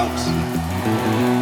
[0.00, 1.39] out.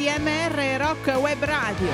[0.00, 1.88] ADMR Rock Web Radio.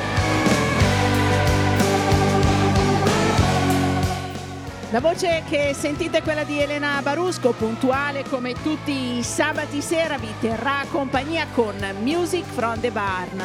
[4.91, 10.19] La voce che sentite è quella di Elena Barusco, puntuale come tutti i sabati sera,
[10.19, 13.43] vi terrà compagnia con Music from the Barn.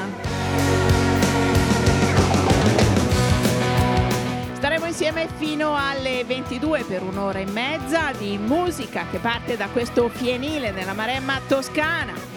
[4.53, 10.07] Staremo insieme fino alle 22 per un'ora e mezza di musica che parte da questo
[10.09, 12.30] fienile della Maremma toscana.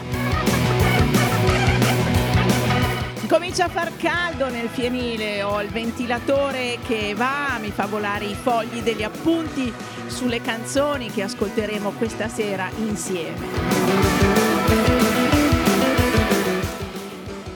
[3.35, 8.35] Comincia a far caldo nel fienile, ho il ventilatore che va, mi fa volare i
[8.41, 9.75] fogli degli appunti
[10.07, 13.47] sulle canzoni che ascolteremo questa sera insieme.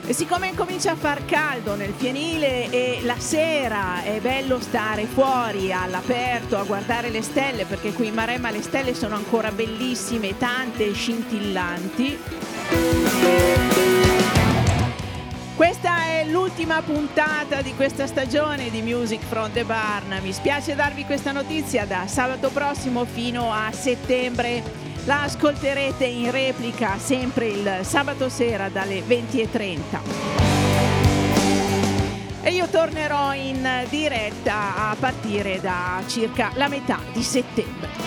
[0.05, 5.73] E siccome comincia a far caldo nel fienile e la sera è bello stare fuori
[5.73, 10.89] all'aperto a guardare le stelle, perché qui in Maremma le stelle sono ancora bellissime, tante
[10.89, 12.19] e scintillanti.
[15.59, 20.17] Questa è l'ultima puntata di questa stagione di Music from the Barn.
[20.23, 24.63] Mi spiace darvi questa notizia da sabato prossimo fino a settembre.
[25.05, 29.81] La ascolterete in replica sempre il sabato sera dalle 20.30.
[32.41, 37.98] E io tornerò in diretta a partire da circa la metà di settembre.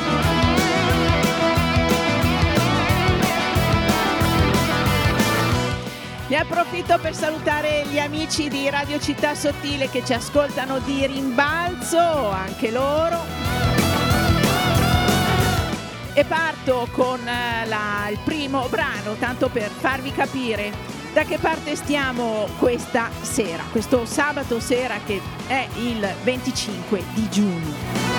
[6.31, 11.99] Ne approfitto per salutare gli amici di Radio Città Sottile che ci ascoltano di rimbalzo,
[11.99, 13.19] anche loro.
[16.13, 20.71] E parto con eh, la- il primo brano, tanto per farvi capire
[21.11, 28.10] da che parte stiamo questa sera, questo sabato sera che è il 25 di giugno.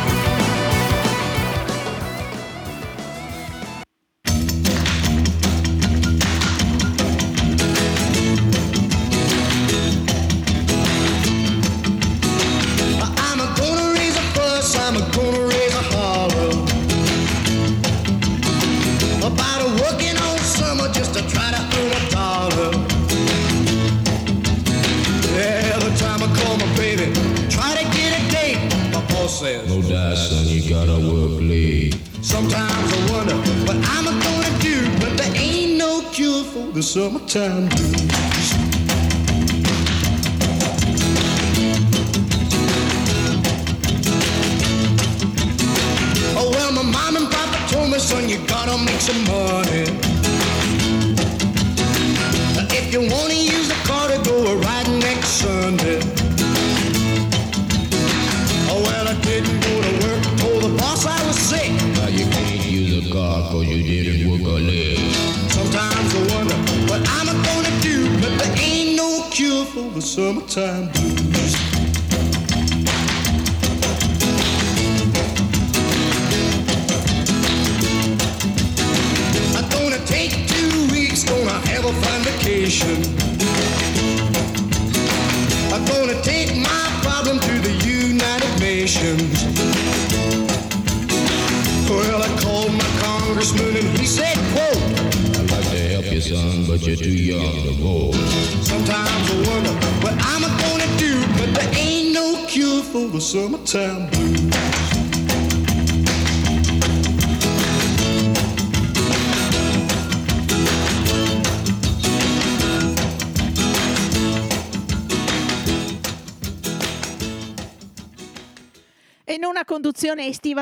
[37.32, 37.72] The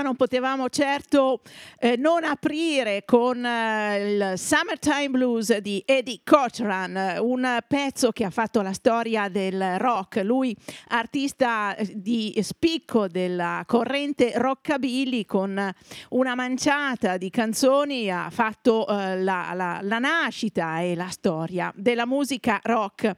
[0.02, 1.40] non potevamo certo
[1.80, 8.30] eh, non aprire con eh, il Summertime Blues di Eddie Cochran, un pezzo che ha
[8.30, 10.22] fatto la storia del rock.
[10.22, 10.54] Lui,
[10.88, 15.72] artista eh, di spicco della corrente rockabilly, con
[16.10, 22.06] una manciata di canzoni ha fatto eh, la, la, la nascita e la storia della
[22.06, 23.10] musica rock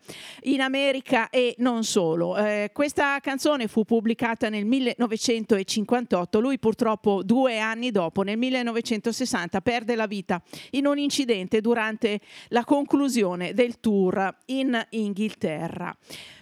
[0.43, 2.37] in America e non solo.
[2.37, 6.41] Eh, questa canzone fu pubblicata nel 1900 1958.
[6.41, 12.65] Lui purtroppo due anni dopo, nel 1960, perde la vita in un incidente durante la
[12.65, 15.97] conclusione del tour in Inghilterra.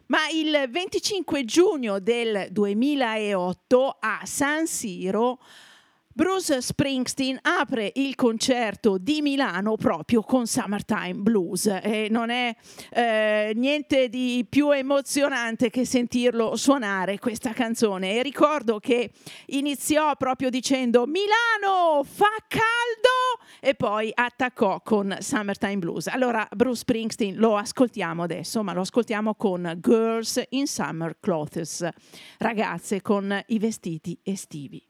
[0.06, 5.38] Ma il 25 giugno del 2008 a San Siro
[6.20, 12.54] Bruce Springsteen apre il concerto di Milano proprio con Summertime Blues e non è
[12.90, 19.12] eh, niente di più emozionante che sentirlo suonare questa canzone e ricordo che
[19.46, 26.06] iniziò proprio dicendo Milano fa caldo e poi attaccò con Summertime Blues.
[26.08, 31.88] Allora Bruce Springsteen lo ascoltiamo adesso, ma lo ascoltiamo con Girls in Summer Clothes,
[32.36, 34.89] ragazze con i vestiti estivi.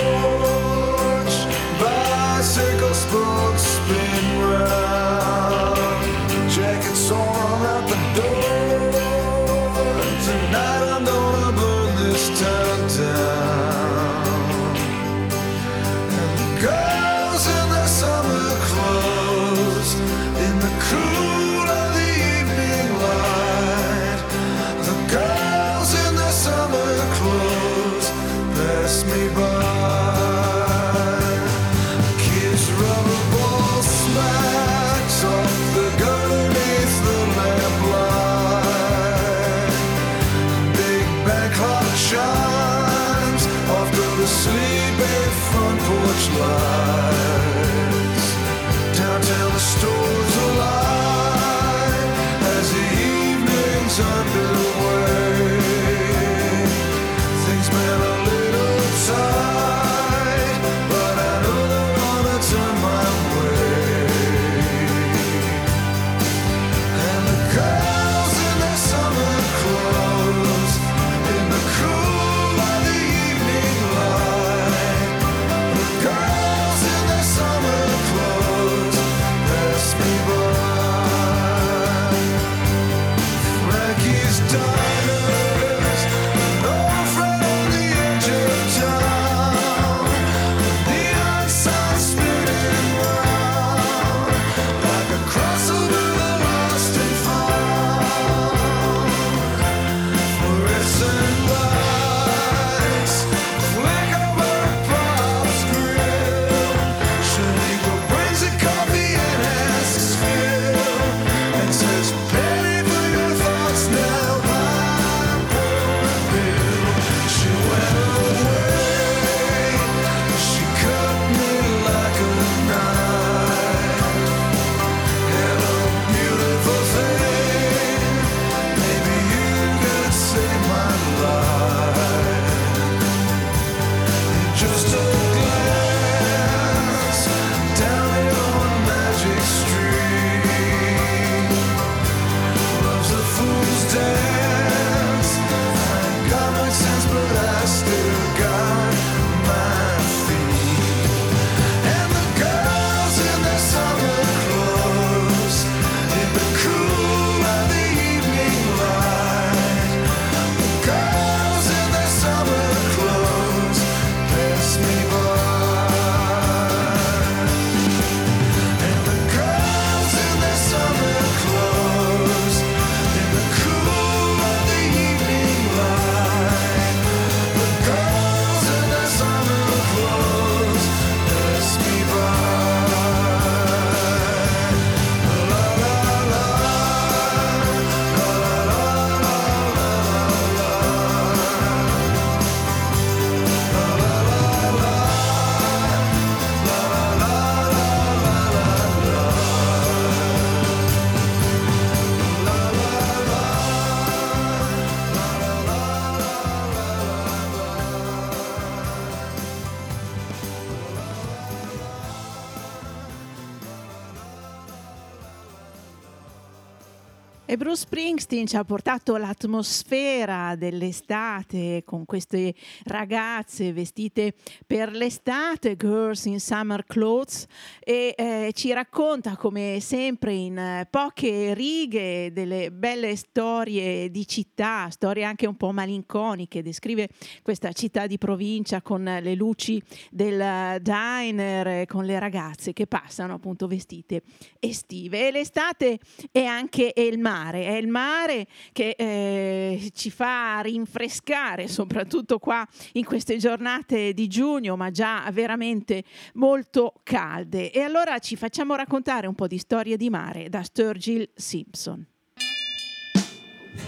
[217.61, 224.33] Bruce Springsteen ci ha portato l'atmosfera dell'estate con queste ragazze vestite
[224.65, 227.45] per l'estate, Girls in Summer Clothes,
[227.79, 235.23] e eh, ci racconta come sempre in poche righe delle belle storie di città, storie
[235.23, 237.09] anche un po' malinconiche, descrive
[237.43, 243.67] questa città di provincia con le luci del diner, con le ragazze che passano appunto
[243.67, 244.23] vestite
[244.57, 245.27] estive.
[245.27, 245.99] E l'estate
[246.31, 252.65] è anche il mare mare, è il mare che eh, ci fa rinfrescare, soprattutto qua
[252.93, 256.03] in queste giornate di giugno, ma già veramente
[256.35, 257.71] molto calde.
[257.71, 262.05] E allora ci facciamo raccontare un po' di storie di mare da Sturgill Simpson.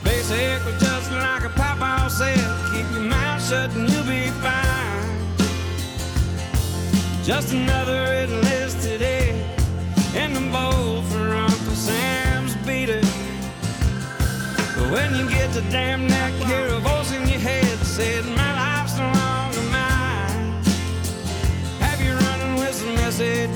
[0.01, 2.35] Basically just like a papa said,
[2.71, 4.71] keep your mouth shut and you'll be fine.
[7.23, 9.35] Just another enlisted egg
[10.15, 10.82] in the bowl
[14.93, 18.97] when you get to damn neck, hear a voice in your head said, My life's
[18.99, 20.61] no longer mine.
[21.85, 23.52] Have you running with some SAD,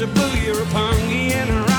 [0.00, 1.69] Shibuya, Roppongi, and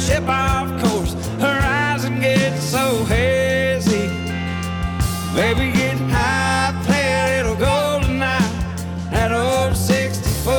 [0.00, 1.12] ship off course.
[1.38, 4.08] Her eyes are so hazy.
[5.34, 8.50] Baby, get high, play a little gold tonight.
[9.10, 10.52] That old 64.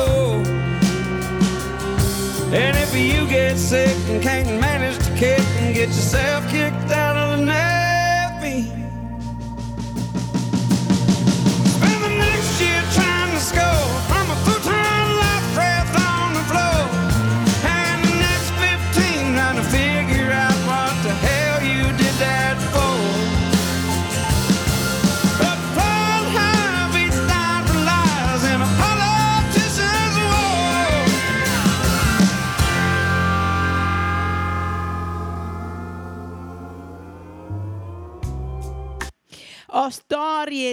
[2.54, 6.41] And if you get sick and can't manage to kick and get yourself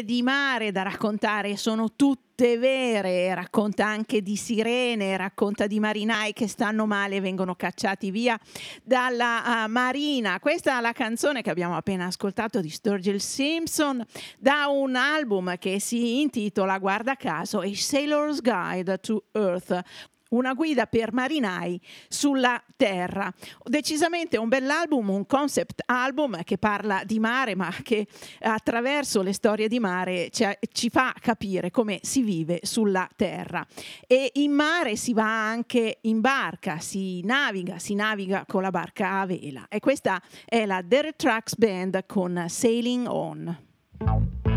[0.04, 6.48] di mare da raccontare, sono tutte vere, racconta anche di sirene, racconta di marinai che
[6.48, 8.40] stanno male e vengono cacciati via
[8.84, 10.40] dalla uh, marina.
[10.40, 14.04] Questa è la canzone che abbiamo appena ascoltato di Sturgill Simpson
[14.38, 19.82] da un album che si intitola, guarda caso, A Sailor's Guide to Earth
[20.30, 23.32] una guida per marinai sulla terra.
[23.64, 28.08] Decisamente un bell'album, un concept album che parla di mare, ma che
[28.42, 33.66] attraverso le storie di mare ci, fa capire come si vive sulla terra.
[34.08, 39.20] E in mare si va anche in barca, si naviga, si naviga con la barca
[39.20, 39.68] a vela.
[39.70, 44.49] E questa è la Derek Trucks Band con Sailing On.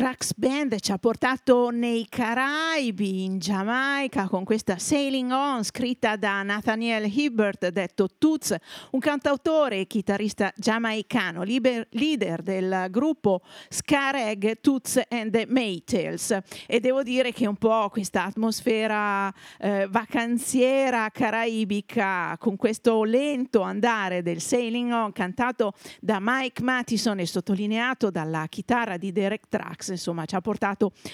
[0.00, 0.32] Trax
[0.70, 7.10] Band ci ha portato nei Caraibi, in Giamaica, con questa Sailing On scritta da Nathaniel
[7.12, 8.54] Hibbert, detto Toots,
[8.92, 16.38] un cantautore e chitarrista giamaicano, liber, leader del gruppo Scareg Toots and the Maytales.
[16.66, 24.22] E devo dire che un po' questa atmosfera eh, vacanziera caraibica, con questo lento andare
[24.22, 30.24] del Sailing On, cantato da Mike Mattison e sottolineato dalla chitarra di Derek Trax, insomma
[30.26, 30.58] ci ha portato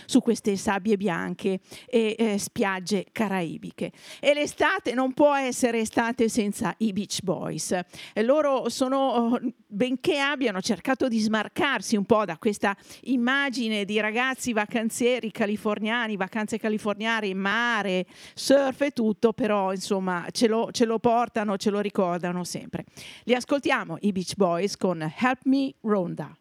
[0.07, 3.93] su queste sabbie bianche e eh, spiagge caraibiche.
[4.21, 7.79] E l'estate non può essere estate senza i Beach Boys.
[8.13, 14.53] E loro sono, benché abbiano cercato di smarcarsi un po' da questa immagine di ragazzi
[14.53, 21.57] vacanzieri californiani, vacanze californiane, mare, surf e tutto, però insomma ce lo, ce lo portano,
[21.57, 22.85] ce lo ricordano sempre.
[23.25, 26.37] Li ascoltiamo i Beach Boys con Help Me Ronda.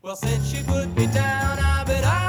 [0.00, 2.27] Well, since she put me down, I've been up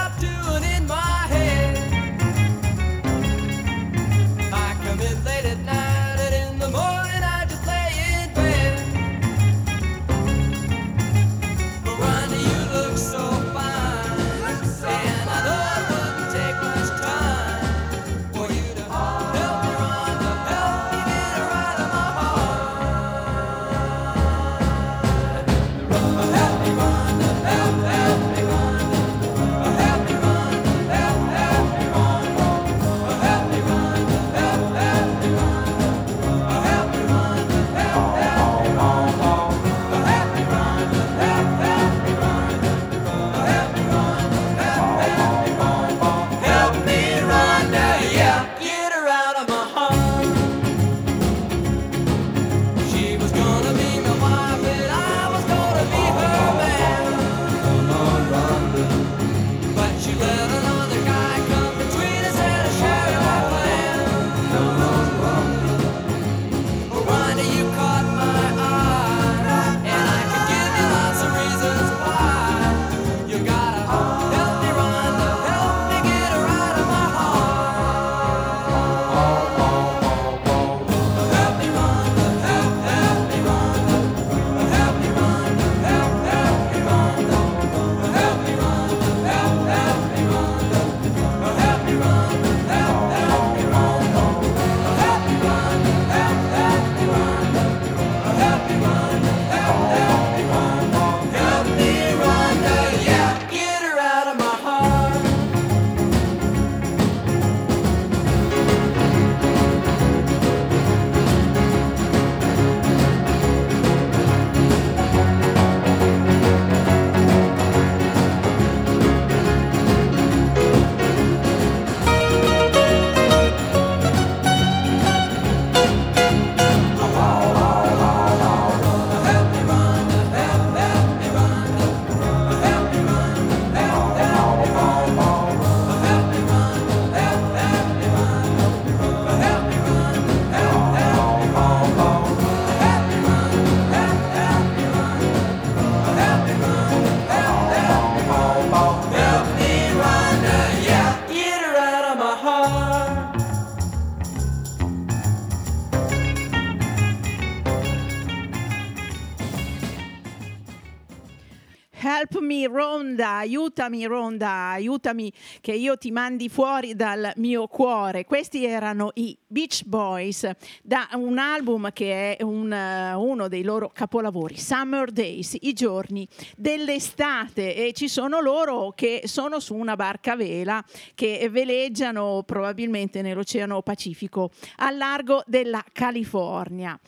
[162.10, 168.26] Help me Ronda, aiutami Ronda, aiutami che io ti mandi fuori dal mio cuore.
[168.26, 170.50] Questi erano i Beach Boys
[170.82, 177.76] da un album che è un, uno dei loro capolavori, Summer Days, i giorni dell'estate
[177.76, 183.84] e ci sono loro che sono su una barca a vela che veleggiano probabilmente nell'Oceano
[183.84, 187.00] Pacifico al largo della California.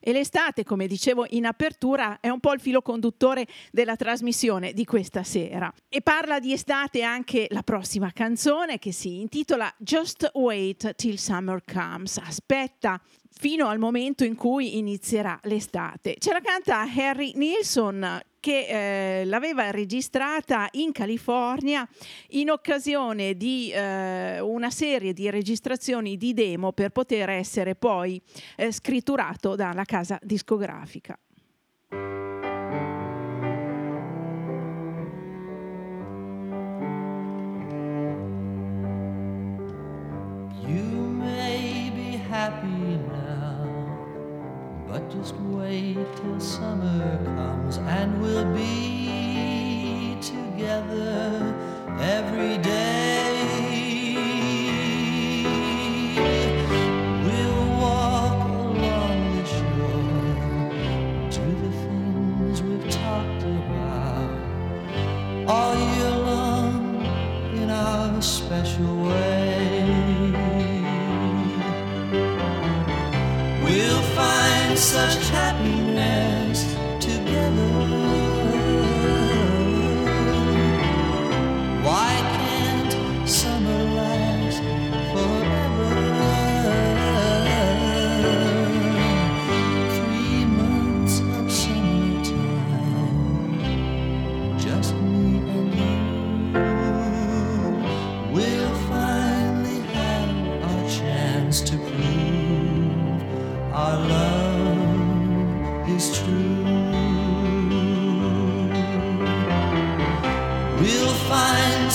[0.00, 4.86] E l'estate, come dicevo in apertura, è un po' il filo conduttore della trasmissione di
[4.86, 5.70] questa sera.
[5.88, 11.62] E parla di estate anche la prossima canzone che si intitola Just Wait Till Summer
[11.70, 12.16] Comes.
[12.16, 13.00] Aspetta
[13.40, 16.16] fino al momento in cui inizierà l'estate.
[16.18, 21.88] Ce la canta Harry Nilsson che eh, l'aveva registrata in California
[22.30, 28.20] in occasione di eh, una serie di registrazioni di demo per poter essere poi
[28.56, 31.18] eh, scritturato dalla casa discografica.
[45.20, 51.54] Just wait till summer comes and we'll be together
[52.00, 53.36] every day.
[57.26, 60.40] We'll walk along the shore
[61.36, 64.30] to the things we've talked about
[65.48, 67.04] all year long
[67.58, 68.99] in our special
[74.90, 75.29] such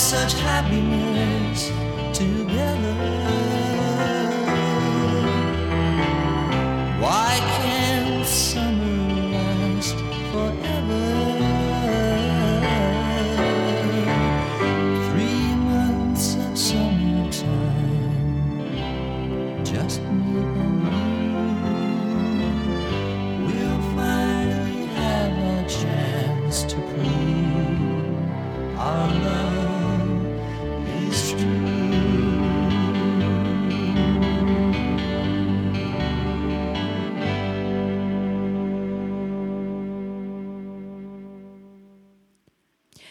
[0.06, 0.45] such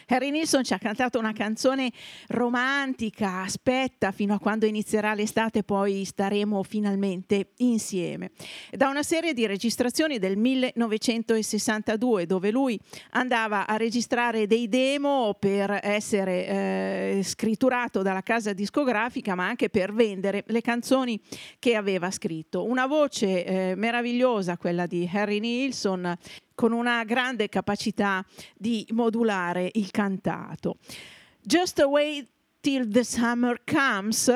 [0.08, 1.91] Harry Nilsson ci ha cantato una canzone
[2.28, 8.32] romantica, aspetta fino a quando inizierà l'estate, poi staremo finalmente insieme.
[8.72, 12.80] Da una serie di registrazioni del 1962 dove lui
[13.12, 19.91] andava a registrare dei demo per essere eh, scritturato dalla casa discografica, ma anche per
[19.91, 21.20] vendere le canzoni
[21.58, 22.63] che aveva scritto.
[22.63, 26.15] Una voce eh, meravigliosa, quella di Harry Nilsson,
[26.56, 30.78] con una grande capacità di modulare il cantato.
[31.41, 32.28] Just Wait
[32.62, 34.28] Till the Summer Comes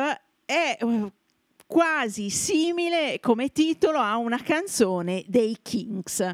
[0.46, 1.12] è eh,
[1.66, 6.32] quasi simile come titolo a una canzone dei Kings.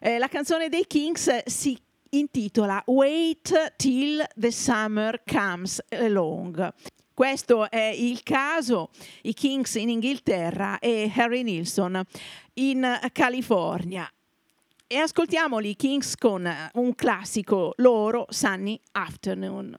[0.00, 1.78] Eh, la canzone dei Kings si
[2.10, 6.72] intitola Wait Till the Summer Comes Along.
[7.14, 8.90] Questo è il caso,
[9.22, 12.02] i Kings in Inghilterra e Harry Nilsson
[12.54, 14.10] in California.
[14.92, 19.78] E ascoltiamoli Kings con un classico loro, Sunny Afternoon.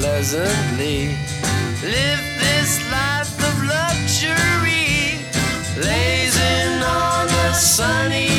[0.00, 1.08] pleasantly.
[1.84, 5.20] Live this life of luxury,
[5.76, 8.29] lazing on a sunny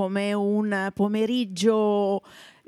[0.00, 2.22] come un pomeriggio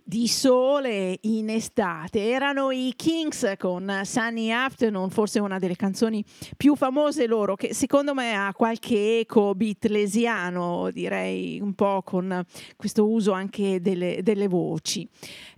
[0.04, 2.28] di sole in estate.
[2.28, 6.22] Erano i Kings con Sunny Afternoon, forse una delle canzoni
[6.58, 12.44] più famose loro, che secondo me ha qualche eco beatlesiano, direi un po' con
[12.76, 15.08] questo uso anche delle, delle voci.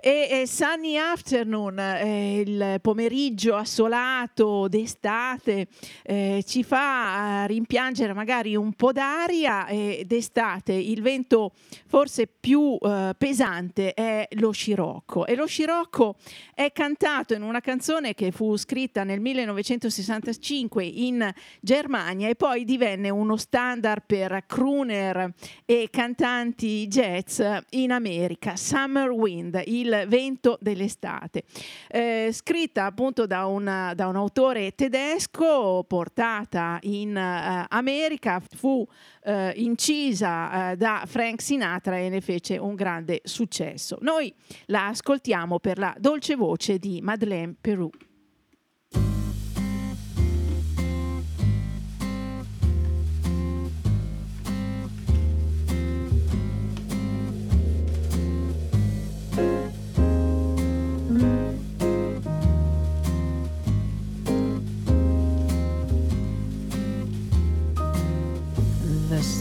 [0.07, 5.69] E, Sunny Afternoon, eh, il pomeriggio assolato d'estate,
[6.03, 11.53] eh, ci fa eh, rimpiangere magari un po' d'aria e d'estate il vento
[11.87, 15.25] forse più eh, pesante è lo scirocco.
[15.25, 16.17] E lo scirocco
[16.55, 23.09] è cantato in una canzone che fu scritta nel 1965 in Germania e poi divenne
[23.09, 25.33] uno standard per crooner
[25.65, 27.41] e cantanti jazz
[27.71, 31.45] in America, Summer Wind, il vento dell'estate.
[31.89, 38.87] Eh, scritta appunto da, una- da un autore tedesco, portata in eh, America, fu
[39.23, 43.99] eh, incisa eh, da Frank Sinatra e ne fece un grande successo.
[44.01, 44.33] Noi
[44.67, 47.91] la ascoltiamo per la dolce voce di Madeleine Peru.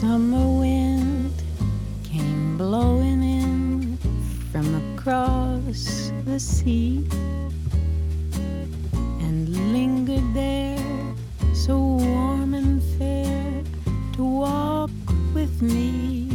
[0.04, 1.34] Summer wind
[2.04, 3.98] came blowing in
[4.52, 7.08] from across the sea
[9.24, 11.16] and lingered there
[11.54, 13.64] so warm and fair
[14.12, 14.92] to walk
[15.34, 16.28] with me.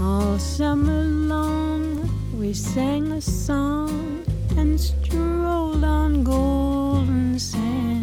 [0.00, 1.84] All summer long
[2.32, 4.24] we sang a song
[4.56, 7.97] and strolled on golden sand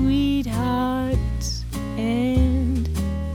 [0.00, 1.64] sweethearts
[1.98, 2.86] and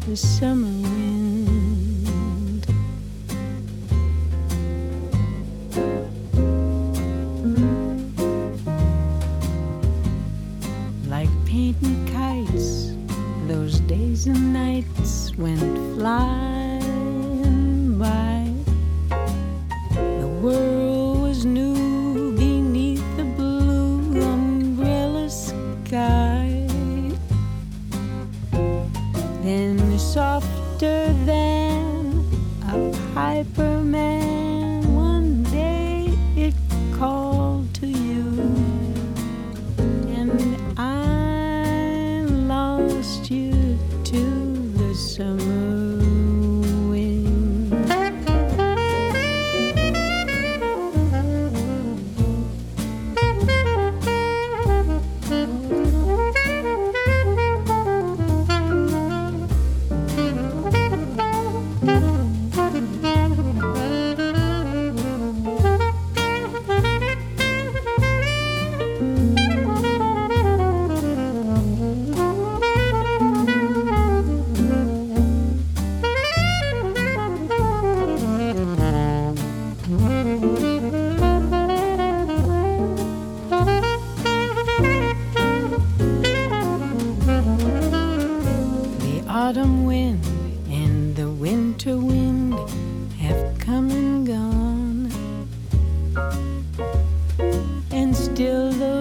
[0.08, 2.66] the summer wind.
[11.08, 12.94] Like painting kites,
[13.48, 15.62] those days and nights went
[15.96, 16.55] flying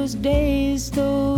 [0.05, 1.34] those days, those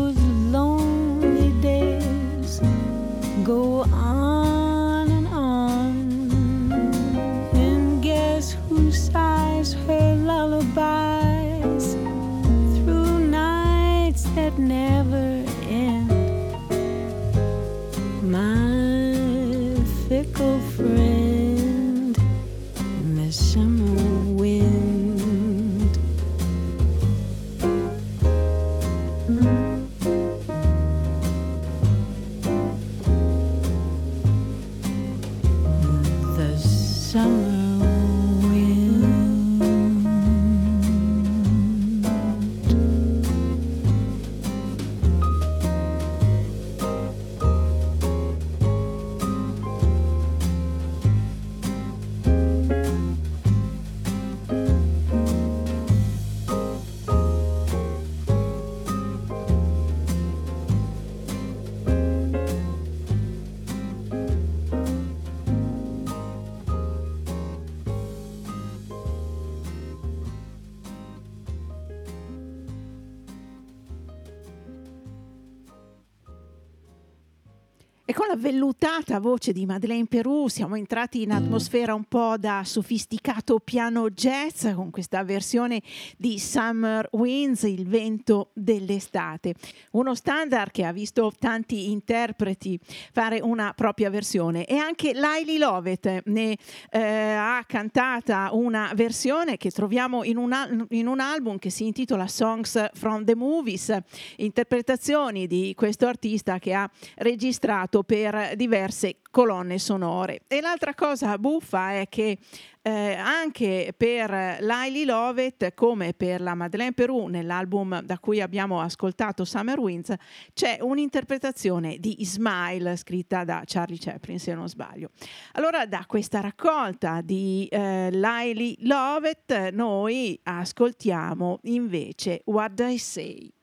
[78.37, 84.66] vellutata voce di Madeleine Perù siamo entrati in atmosfera un po' da sofisticato piano jazz
[84.74, 85.82] con questa versione
[86.16, 89.55] di Summer Winds, il vento dell'estate.
[89.93, 92.78] Uno standard che ha visto tanti interpreti
[93.12, 94.66] fare una propria versione.
[94.66, 96.57] E anche Laili Lovett ne
[96.91, 101.87] eh, ha cantata una versione che troviamo in un, al- in un album che si
[101.87, 103.97] intitola Songs from the Movies,
[104.37, 110.41] interpretazioni di questo artista che ha registrato per diverse colonne sonore.
[110.47, 112.39] E l'altra cosa buffa è che
[112.87, 119.45] eh, anche per Laili Lovett, come per la Madeleine Perù nell'album da cui abbiamo ascoltato
[119.45, 120.14] Summer Winds,
[120.55, 125.11] c'è un'interpretazione di Smile scritta da Charlie Chaplin, se non sbaglio.
[125.55, 133.56] Allora, da questa raccolta di eh, Laili Lovett, noi ascoltiamo invece What I Say.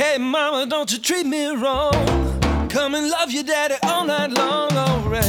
[0.00, 1.92] Hey, mama, don't you treat me wrong.
[2.70, 5.24] Come and love your daddy all night long, alright.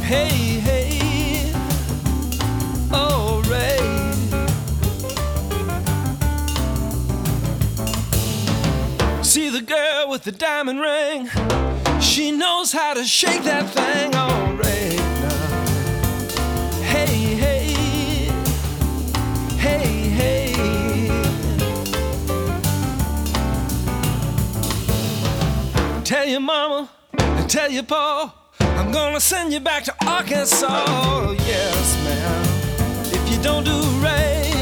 [0.00, 0.30] Hey,
[0.64, 1.52] hey,
[2.90, 3.82] alright.
[9.22, 11.28] See the girl with the diamond ring.
[12.00, 15.03] She knows how to shake that thing, alright.
[26.04, 30.84] Tell your mama and tell your pa I'm gonna send you back to Arkansas.
[30.86, 32.44] Oh, yes, ma'am.
[33.06, 34.52] If you don't do right,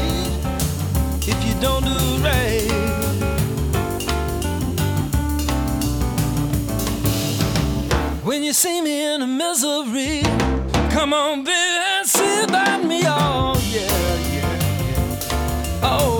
[1.27, 2.69] if you don't do right.
[8.23, 10.21] When you see me in a misery,
[10.91, 11.51] come on, baby,
[11.97, 13.01] and see about me.
[13.05, 13.81] Oh, yeah,
[14.33, 15.89] yeah, yeah.
[15.89, 16.12] All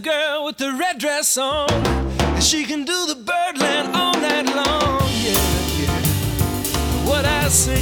[0.00, 5.00] girl with the red dress on, and she can do the birdland all night long.
[5.22, 5.38] Yeah,
[5.80, 7.08] yeah.
[7.08, 7.79] What I see,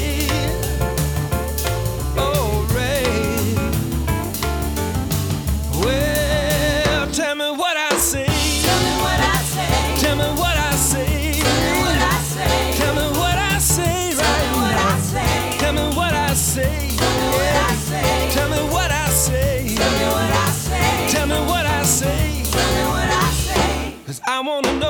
[24.61, 24.88] wanna know.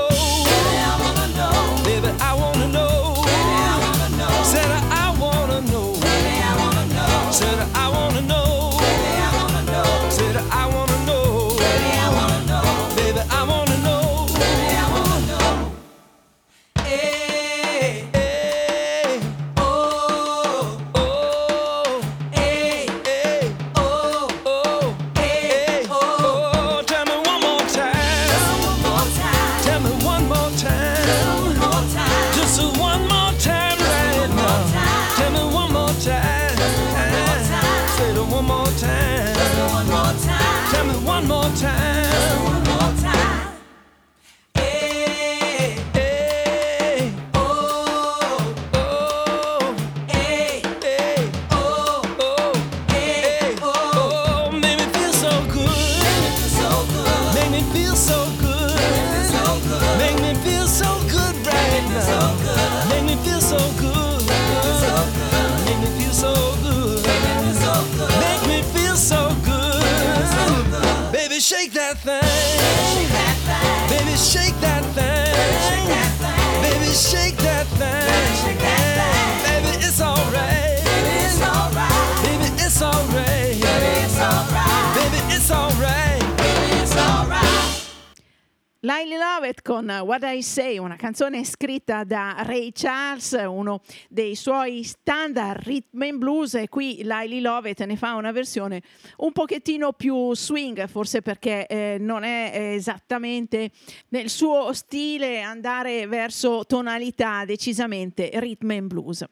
[89.08, 94.82] Lily Lovett con What I Say, una canzone scritta da Ray Charles, uno dei suoi
[94.82, 98.82] standard rhythm and blues e qui Lily Lovett ne fa una versione
[99.18, 103.70] un pochettino più swing, forse perché eh, non è esattamente
[104.08, 109.24] nel suo stile andare verso tonalità decisamente rhythm and blues.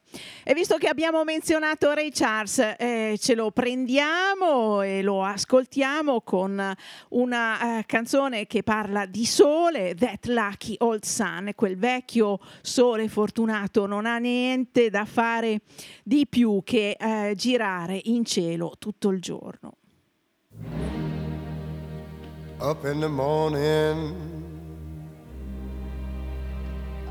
[0.43, 6.75] E visto che abbiamo menzionato Ray Charles, eh, ce lo prendiamo e lo ascoltiamo con
[7.09, 13.85] una eh, canzone che parla di sole, That Lucky Old Sun, quel vecchio sole fortunato
[13.85, 15.61] non ha niente da fare
[16.03, 19.77] di più che eh, girare in cielo tutto il giorno.
[22.59, 24.15] up in the morning,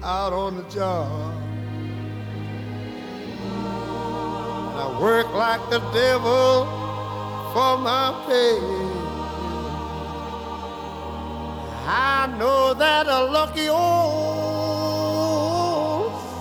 [0.03, 1.33] out on the job.
[4.71, 6.67] And I work like the devil
[7.53, 9.06] for my pay.
[11.89, 13.81] I know that a lucky old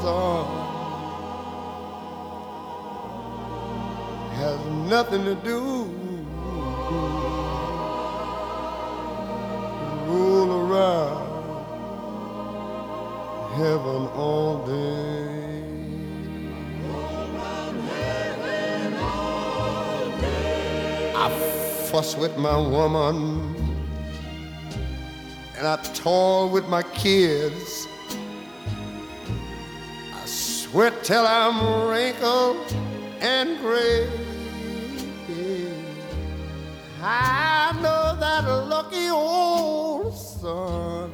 [0.02, 0.46] son
[4.34, 5.86] has nothing to do
[10.08, 11.28] roll around
[13.54, 15.62] heaven all day.
[21.16, 21.30] I
[21.92, 23.55] fuss with my woman
[25.58, 27.88] and I toil with my kids.
[30.14, 32.58] I sweat till I'm wrinkled
[33.22, 34.10] and gray.
[37.02, 41.12] I know that lucky old son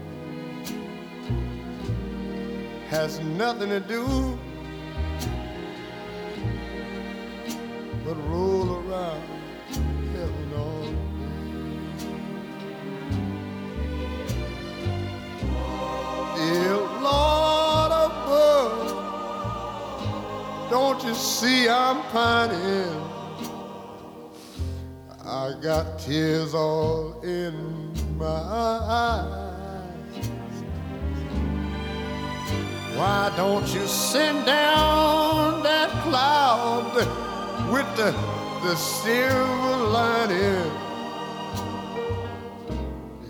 [2.87, 4.39] has nothing to do
[8.05, 9.40] but roll around
[16.35, 18.81] Dear Lord above,
[20.69, 23.11] don't you see I'm pining?
[25.25, 27.53] I got tears all in
[28.17, 29.51] my eyes.
[32.95, 36.93] Why don't you send down that cloud
[37.71, 38.11] with the,
[38.61, 40.71] the silver lining?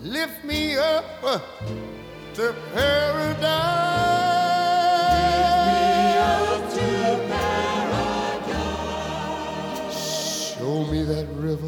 [0.02, 1.42] Lift me up
[2.42, 2.50] Show
[10.86, 11.68] me that river.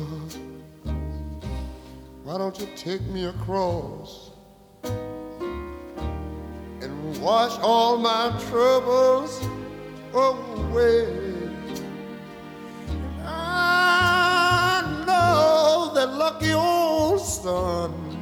[2.23, 4.31] Why don't you take me across
[6.81, 9.39] and wash all my troubles
[10.15, 11.07] away?
[13.23, 18.12] I know that lucky old son.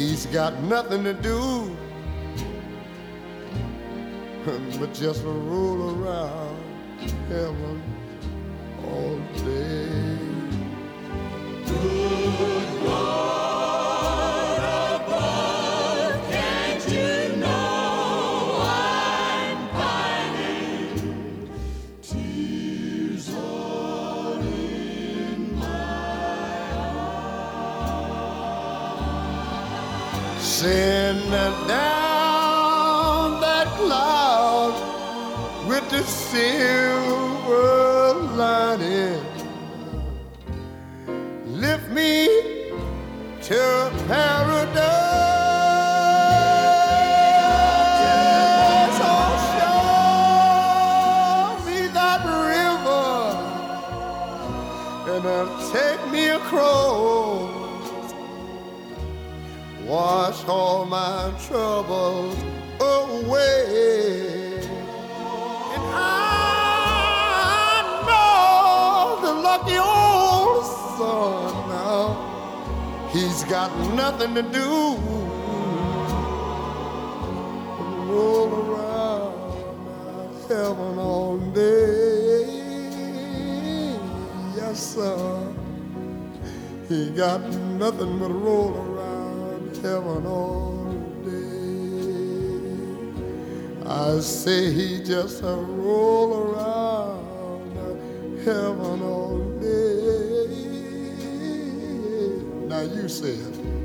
[0.00, 1.76] He's got nothing to do
[4.80, 6.56] but just roll around
[7.28, 7.82] heaven
[8.82, 10.20] all day.
[30.60, 31.30] Send
[31.66, 34.74] down that cloud
[35.66, 36.89] with the silver
[60.40, 62.34] Wash all my troubles
[62.80, 64.60] away.
[65.74, 70.64] And I know the lucky old
[70.96, 74.96] son now, he's got nothing to do.
[77.76, 79.34] but Roll around
[80.48, 82.46] heaven all day.
[84.56, 85.52] Yes, sir.
[86.88, 87.40] He got
[87.78, 88.89] nothing but roll around
[89.82, 90.92] heaven all
[91.24, 91.40] day.
[93.86, 97.98] I say he just a roll around
[98.44, 100.20] heaven all day.
[102.68, 103.79] Now you say it.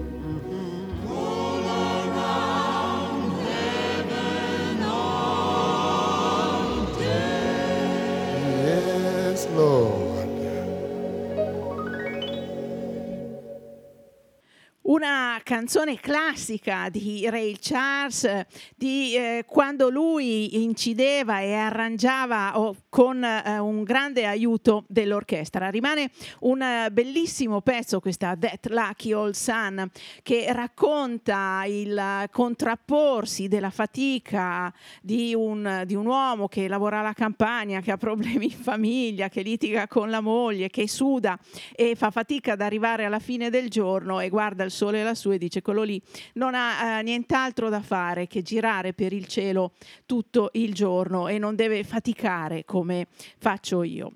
[15.46, 23.60] Canzone classica di Ray Charles, di eh, quando lui incideva e arrangiava oh, con eh,
[23.60, 25.70] un grande aiuto dell'orchestra.
[25.70, 29.88] Rimane un eh, bellissimo pezzo, questa That Lucky Old Sun,
[30.24, 37.82] che racconta il contrapporsi della fatica di un, di un uomo che lavora alla campagna,
[37.82, 41.38] che ha problemi in famiglia, che litiga con la moglie, che suda
[41.76, 45.38] e fa fatica ad arrivare alla fine del giorno e guarda il sole lassù e
[45.38, 46.02] dice quello lì
[46.34, 49.74] non ha eh, nient'altro da fare che girare per il cielo
[50.06, 53.08] tutto il giorno e non deve faticare come
[53.38, 54.14] faccio io.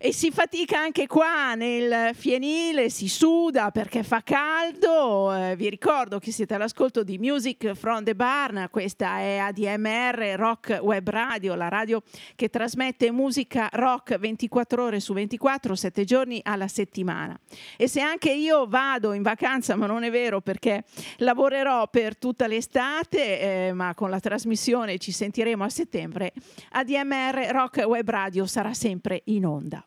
[0.00, 5.34] E si fatica anche qua nel fienile, si suda perché fa caldo.
[5.34, 10.78] Eh, vi ricordo che siete all'ascolto di Music from the Barn, questa è ADMR Rock
[10.80, 12.00] Web Radio, la radio
[12.36, 17.36] che trasmette musica rock 24 ore su 24, 7 giorni alla settimana.
[17.76, 20.84] E se anche io vado in vacanza, ma non è vero perché
[21.16, 26.32] lavorerò per tutta l'estate, eh, ma con la trasmissione ci sentiremo a settembre,
[26.70, 29.84] ADMR Rock Web Radio sarà sempre in onda.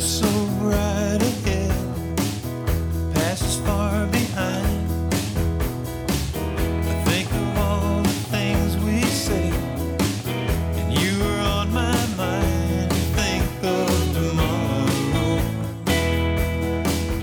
[0.00, 0.26] So
[0.58, 1.72] bright ahead,
[3.14, 4.88] past is far behind.
[6.88, 9.54] I think of all the things we said,
[10.78, 12.92] and you on my mind.
[13.14, 15.38] Think of tomorrow.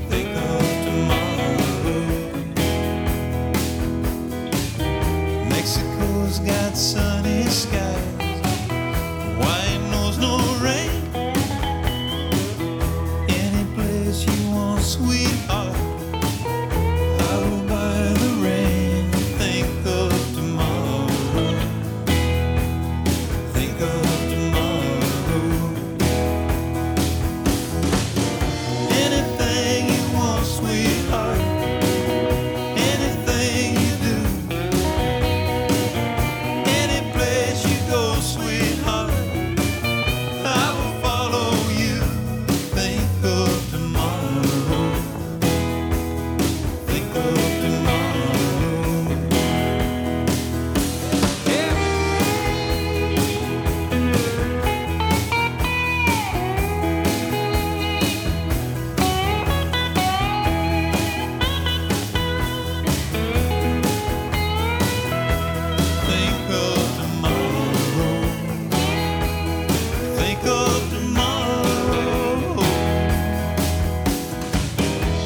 [0.09, 2.05] Think of tomorrow.
[5.49, 8.00] Mexico's got sunny skies.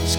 [0.06, 0.18] This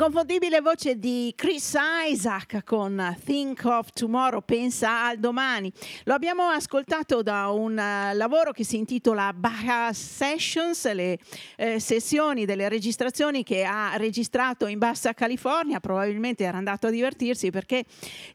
[0.00, 1.76] L'inconfondibile voce di Chris
[2.08, 5.70] Isaac con Think of Tomorrow, pensa al domani.
[6.04, 11.18] Lo abbiamo ascoltato da un eh, lavoro che si intitola Baja Sessions, le
[11.56, 17.50] eh, sessioni delle registrazioni che ha registrato in Bassa California, probabilmente era andato a divertirsi
[17.50, 17.84] perché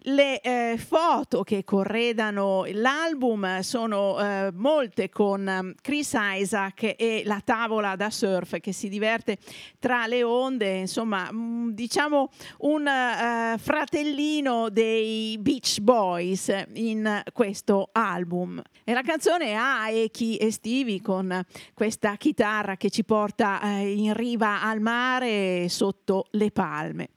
[0.01, 7.41] le eh, foto che corredano l'album sono eh, molte con eh, Chris Isaac e la
[7.43, 9.39] tavola da surf che si diverte
[9.79, 11.31] tra le onde, insomma
[11.73, 12.29] diciamo
[12.59, 18.61] un eh, fratellino dei Beach Boys in questo album.
[18.83, 21.43] E la canzone ha echi estivi con
[21.73, 27.09] questa chitarra che ci porta eh, in riva al mare sotto le palme.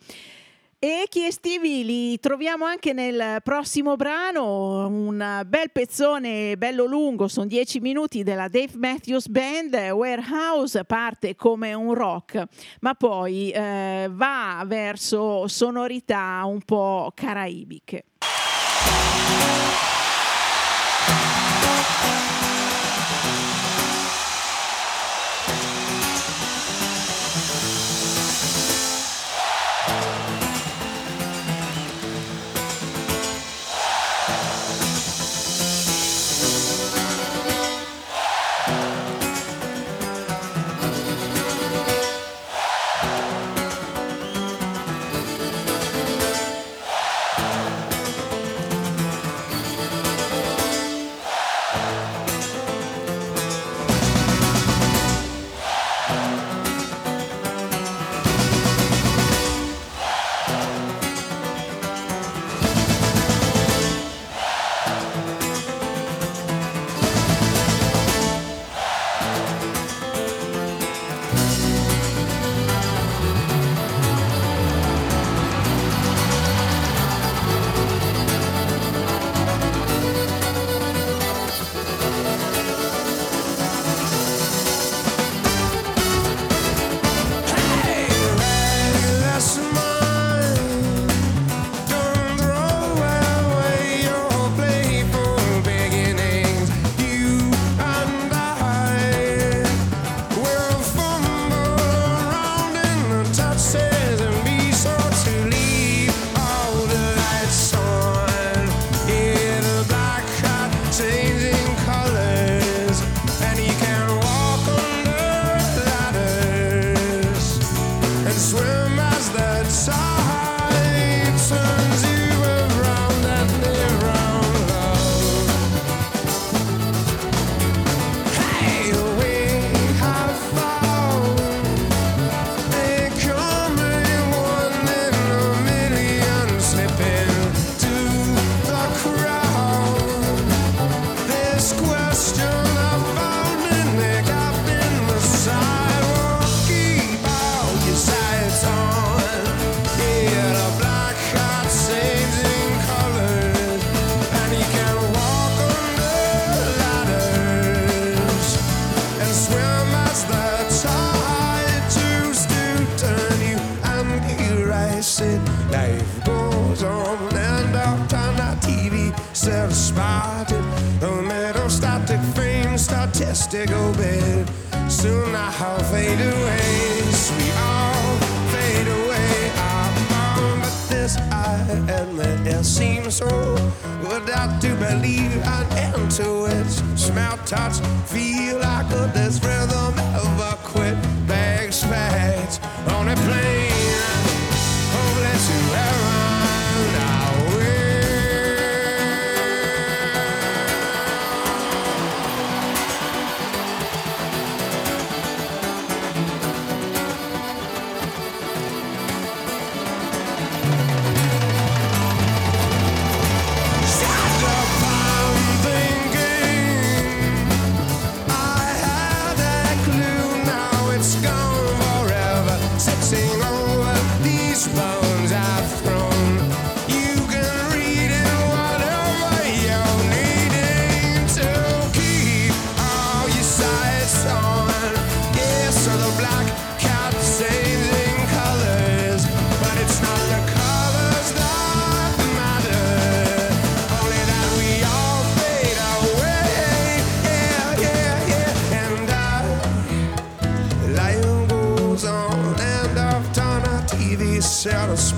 [0.81, 7.47] E chi estivi li troviamo anche nel prossimo brano, un bel pezzone bello lungo, sono
[7.47, 12.45] dieci minuti della Dave Matthews Band, Warehouse parte come un rock,
[12.79, 18.05] ma poi eh, va verso sonorità un po' caraibiche.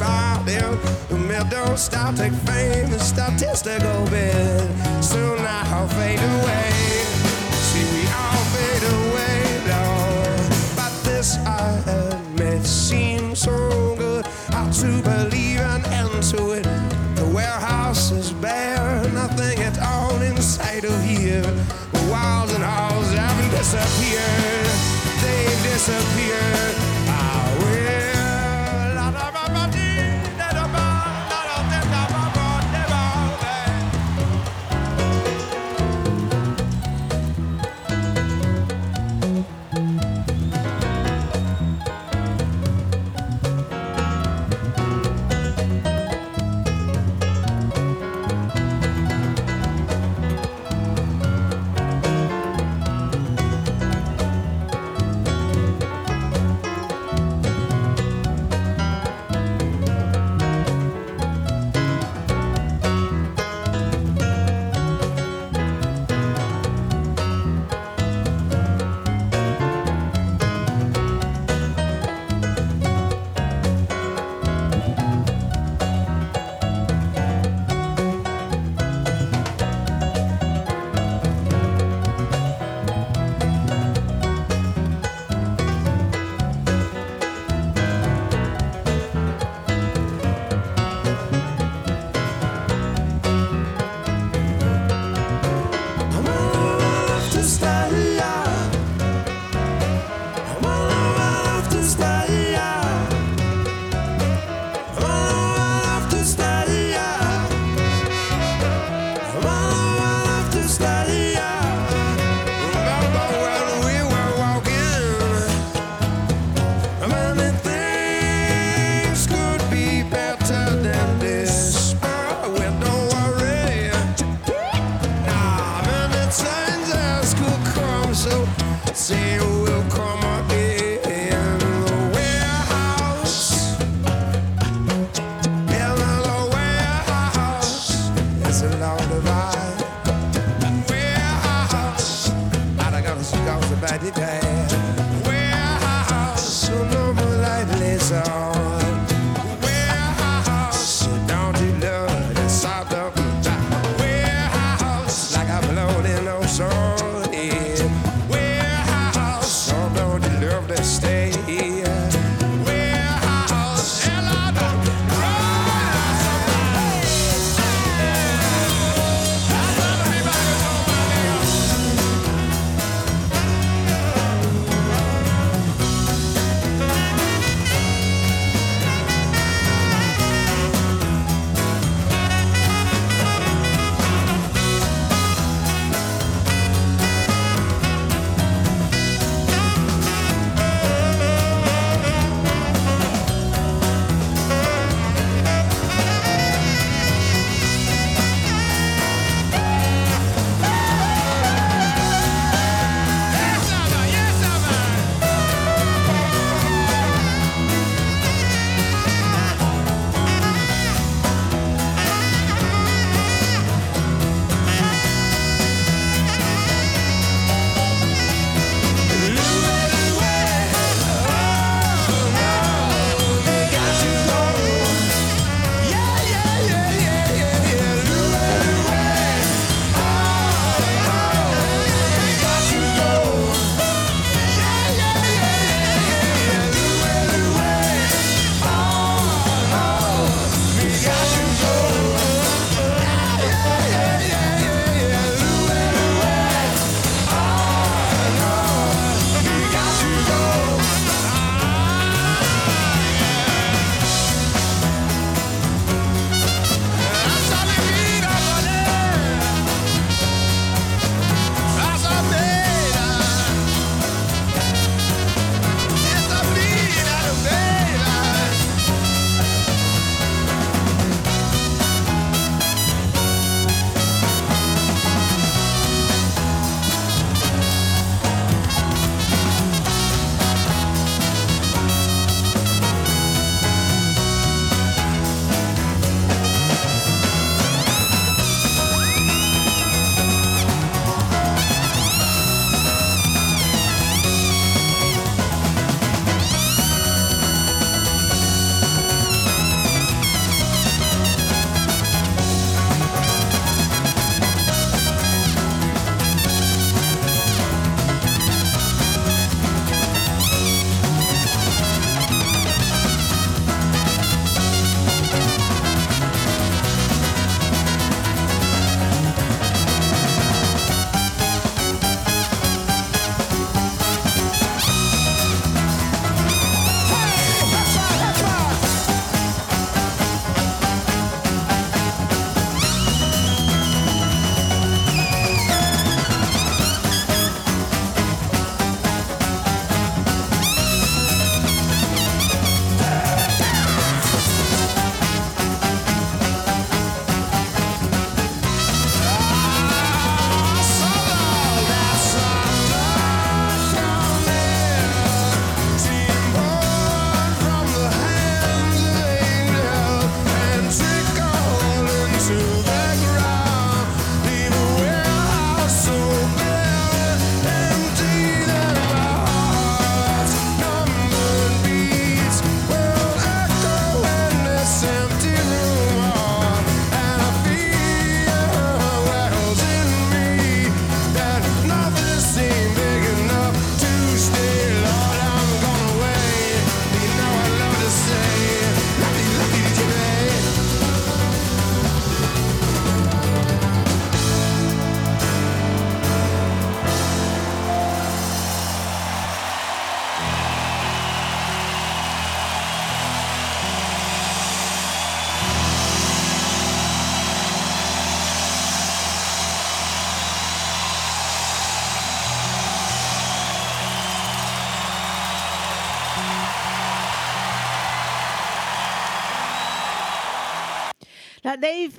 [0.01, 0.79] far down
[1.09, 1.77] the middle.
[1.77, 5.05] Stop, take fame, and statistical bit.
[5.05, 6.80] Soon I'll fade away.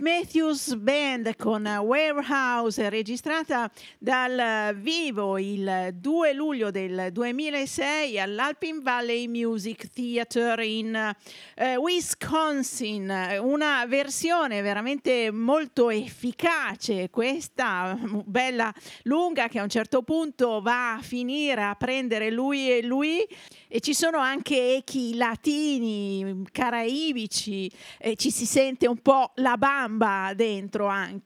[0.01, 1.00] Matthews Band
[1.35, 11.15] con Warehouse, registrata dal vivo il 2 luglio del 2006 all'Alpine Valley Music Theater in
[11.55, 13.39] eh, Wisconsin.
[13.41, 18.73] Una versione veramente molto efficace, questa bella
[19.03, 23.27] lunga che a un certo punto va a finire a prendere lui e lui
[23.73, 30.33] e ci sono anche echi latini, caraibici, e ci si sente un po' la bamba
[30.35, 31.20] dentro anche.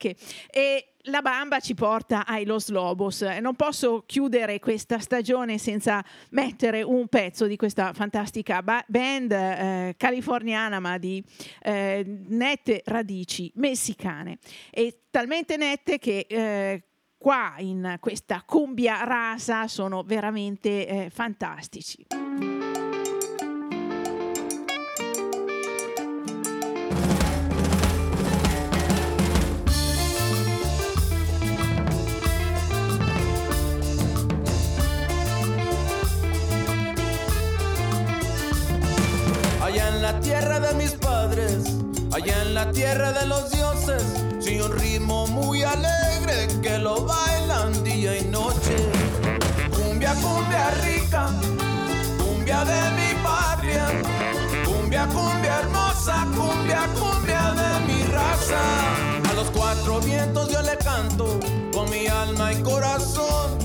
[0.50, 3.20] E la bamba ci porta ai Los Lobos.
[3.22, 9.94] Non posso chiudere questa stagione senza mettere un pezzo di questa fantastica ba- band eh,
[9.96, 11.22] californiana, ma di
[11.62, 14.38] eh, nette radici messicane.
[14.70, 16.82] E talmente nette che eh,
[17.16, 22.65] qua in questa cumbia rasa sono veramente eh, fantastici.
[40.26, 41.76] Tierra de mis padres,
[42.12, 44.02] allá en la tierra de los dioses,
[44.40, 48.76] sigue un ritmo muy alegre que lo bailan día y noche.
[49.70, 51.28] Cumbia, cumbia rica,
[52.18, 53.86] cumbia de mi patria,
[54.64, 59.30] cumbia, cumbia hermosa, cumbia, cumbia de mi raza.
[59.30, 61.38] A los cuatro vientos yo le canto
[61.72, 63.58] con mi alma y corazón.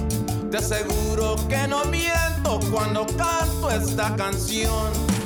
[0.51, 5.20] Te aseguro que no miento cuando canto esta canción.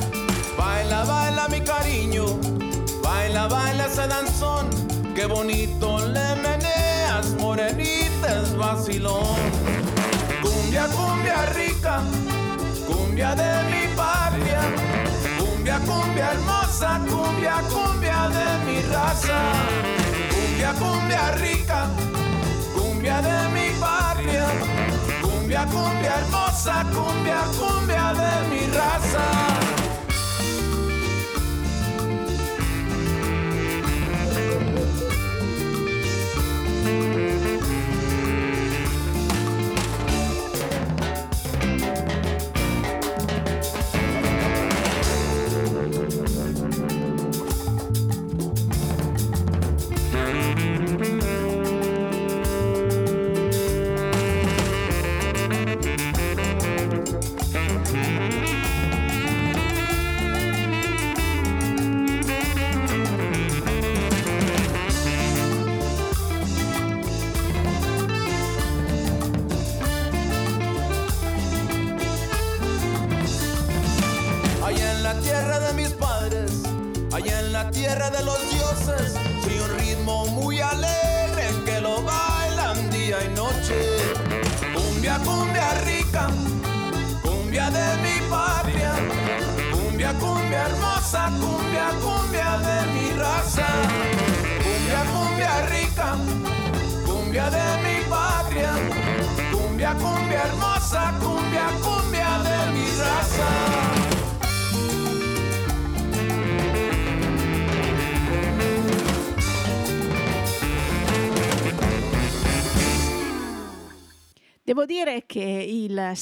[0.65, 2.25] Baila, baila mi cariño,
[3.03, 4.67] baila, baila ese danzón,
[5.13, 9.37] qué bonito le meneas, morenita es vacilón.
[10.41, 12.01] Cumbia, cumbia rica,
[12.87, 14.61] cumbia de mi patria,
[15.37, 19.39] cumbia, cumbia hermosa, cumbia, cumbia de mi raza.
[20.33, 21.79] Cumbia, cumbia rica,
[22.75, 24.47] cumbia de mi patria,
[25.21, 29.74] cumbia, cumbia hermosa, cumbia, cumbia de mi raza.
[116.15, 116.21] Il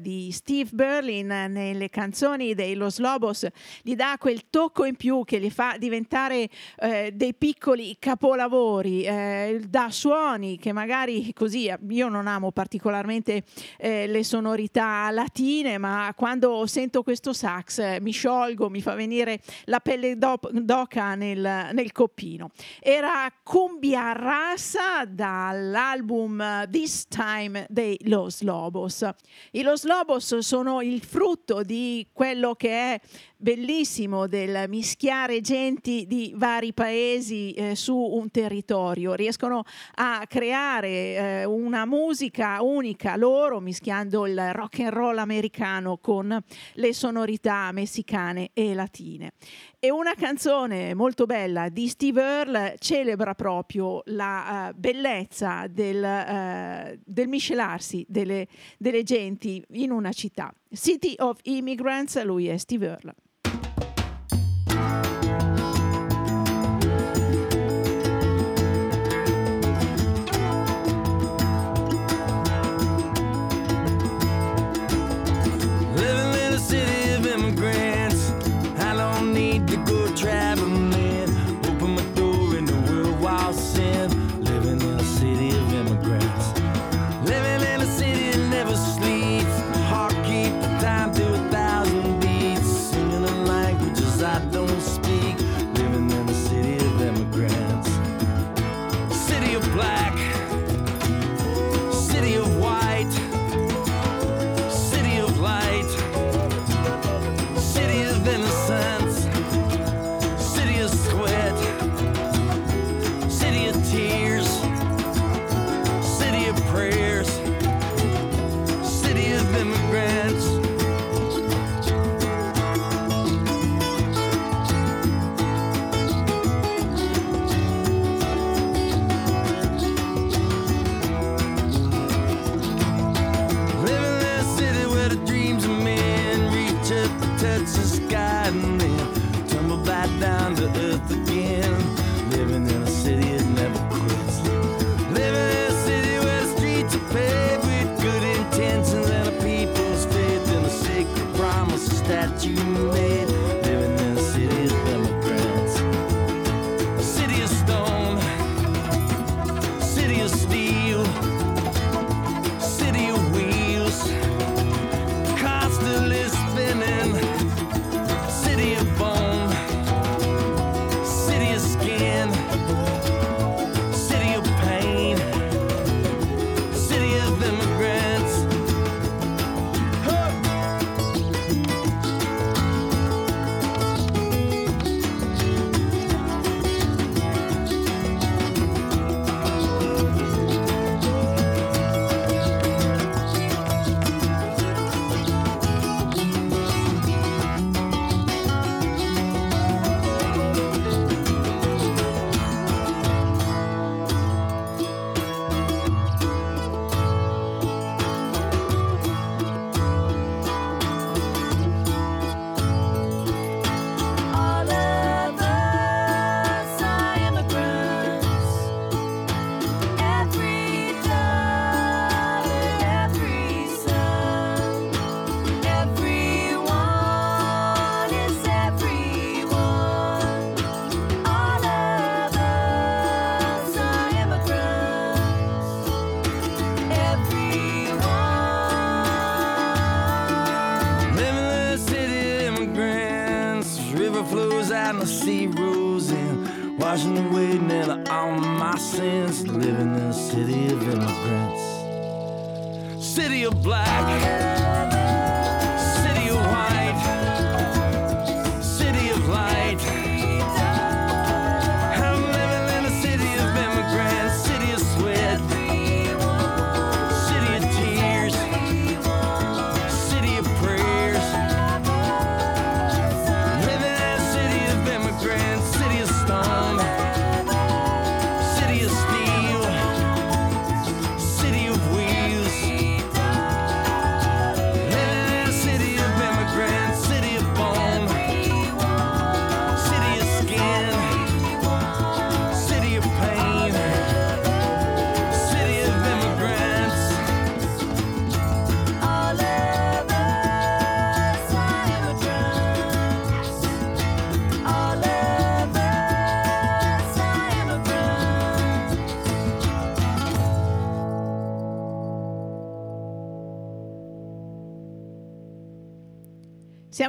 [0.00, 3.46] di Steve Berlin nelle canzoni dei Los Lobos
[3.82, 9.60] gli dà quel tocco in più che li fa diventare eh, dei piccoli capolavori, eh,
[9.68, 13.44] da suoni che magari così, io non amo particolarmente
[13.78, 19.40] eh, le sonorità latine, ma quando sento questo sax eh, mi sciolgo, mi fa venire
[19.64, 22.50] la pelle d'o- d'oca nel, nel coppino.
[22.80, 29.08] Era Cumbia Rasa dall'album eh, This Time dei Los Lobos.
[29.52, 33.00] I Los Lobos sono il frutto di quello che è
[33.40, 39.14] bellissimo del mischiare genti di vari paesi eh, su un territorio.
[39.14, 39.64] Riescono
[39.94, 46.38] a creare eh, una musica unica loro, mischiando il rock and roll americano con
[46.74, 49.32] le sonorità messicane e latine.
[49.78, 57.00] E una canzone molto bella di Steve Earle celebra proprio la eh, bellezza del, eh,
[57.02, 60.52] del miscelarsi delle, delle genti in una città.
[60.72, 63.14] City of Immigrants, lui è Steve Earle.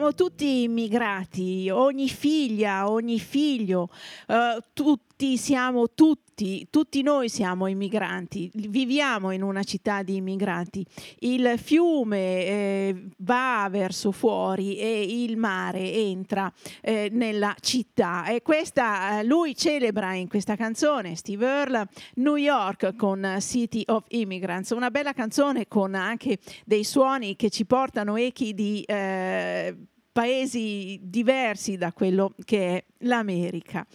[0.02, 3.88] Siamo tutti immigrati, ogni figlia, ogni figlio,
[4.26, 6.21] eh, tutti siamo tutti,
[6.92, 10.86] tutti noi siamo immigranti, viviamo in una città di immigranti.
[11.20, 16.52] Il fiume eh, va verso fuori e il mare entra
[16.82, 22.94] eh, nella città e questa eh, lui celebra in questa canzone Steve Earle New York
[22.98, 28.54] con City of Immigrants, una bella canzone con anche dei suoni che ci portano echi
[28.54, 29.78] di eh,
[30.12, 33.86] paesi diversi da quello che è l'America.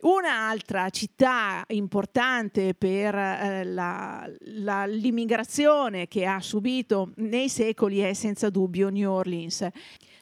[0.00, 8.50] Un'altra città importante per eh, la- la- l'immigrazione che ha subito nei secoli è senza
[8.50, 9.68] dubbio New Orleans.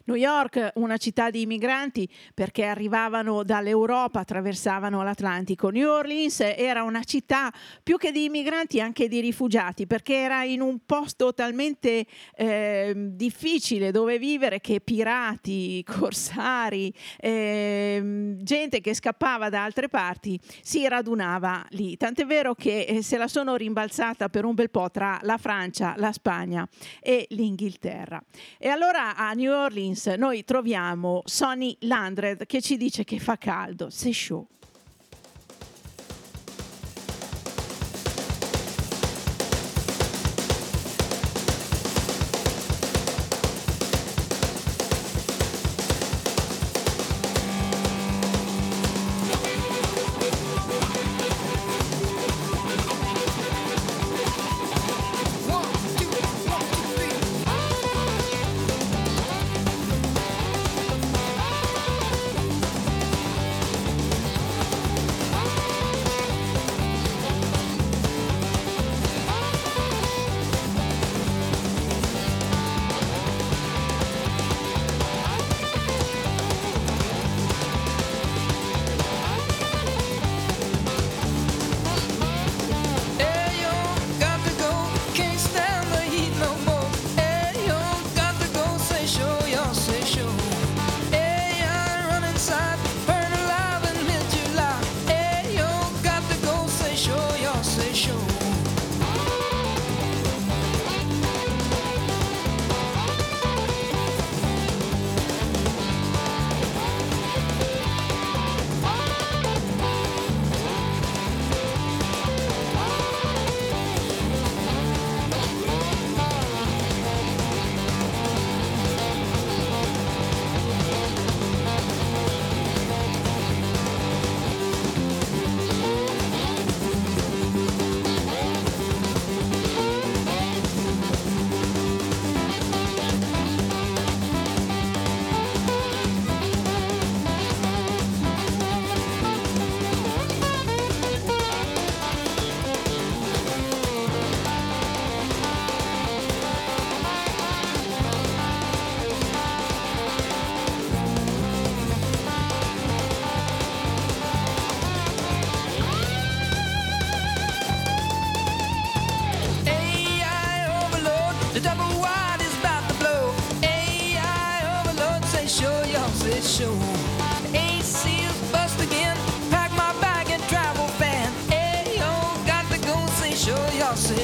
[0.09, 5.69] New York, una città di immigranti perché arrivavano dall'Europa, attraversavano l'Atlantico.
[5.69, 7.53] New Orleans era una città
[7.83, 13.91] più che di immigranti anche di rifugiati perché era in un posto talmente eh, difficile
[13.91, 21.99] dove vivere che pirati, corsari, ehm, gente che scappava da altre parti si radunava lì.
[21.99, 25.93] Tant'è vero che eh, se la sono rimbalzata per un bel po' tra la Francia,
[25.99, 26.67] la Spagna
[26.99, 28.23] e l'Inghilterra.
[28.57, 33.89] E allora a New Orleans noi troviamo Sonny Landred che ci dice che fa caldo,
[33.91, 34.58] c'est chaud.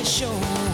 [0.05, 0.74] show.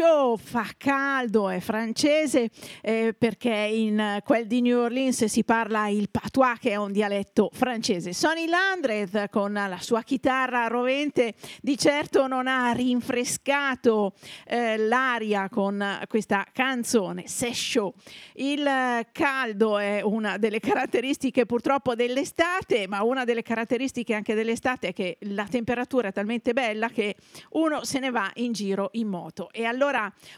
[0.00, 2.48] Show fa caldo è francese
[2.80, 6.90] eh, perché in eh, quel di New Orleans si parla il patois che è un
[6.90, 8.14] dialetto francese.
[8.14, 14.14] Sonny Landreth con la sua chitarra rovente di certo non ha rinfrescato
[14.46, 17.92] eh, l'aria con questa canzone Se show.
[18.36, 24.88] Il eh, caldo è una delle caratteristiche purtroppo dell'estate, ma una delle caratteristiche anche dell'estate
[24.88, 27.16] è che la temperatura è talmente bella che
[27.50, 29.50] uno se ne va in giro in moto.
[29.52, 29.89] E allora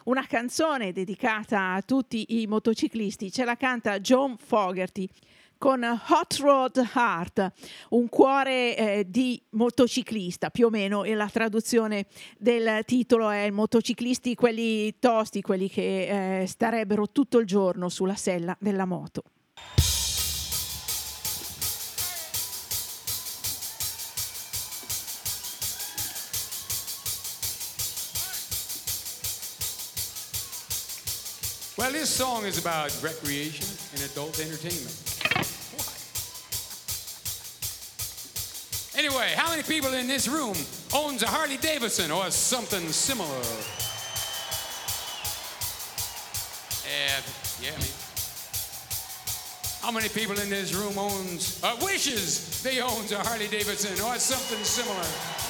[0.04, 5.08] una canzone dedicata a tutti i motociclisti ce la canta John Fogerty
[5.58, 7.52] con Hot Rod Heart,
[7.90, 12.06] un cuore eh, di motociclista, più o meno, e la traduzione
[12.36, 18.56] del titolo è motociclisti, quelli tosti, quelli che eh, starebbero tutto il giorno sulla sella
[18.58, 19.22] della moto.
[31.82, 34.94] Well, this song is about recreation and adult entertainment.
[38.96, 40.54] Anyway, how many people in this room
[40.94, 43.42] owns a Harley Davidson or something similar?
[46.86, 47.20] Yeah,
[47.60, 47.90] yeah, me.
[49.80, 54.14] How many people in this room owns uh, wishes they owns a Harley Davidson or
[54.18, 55.41] something similar?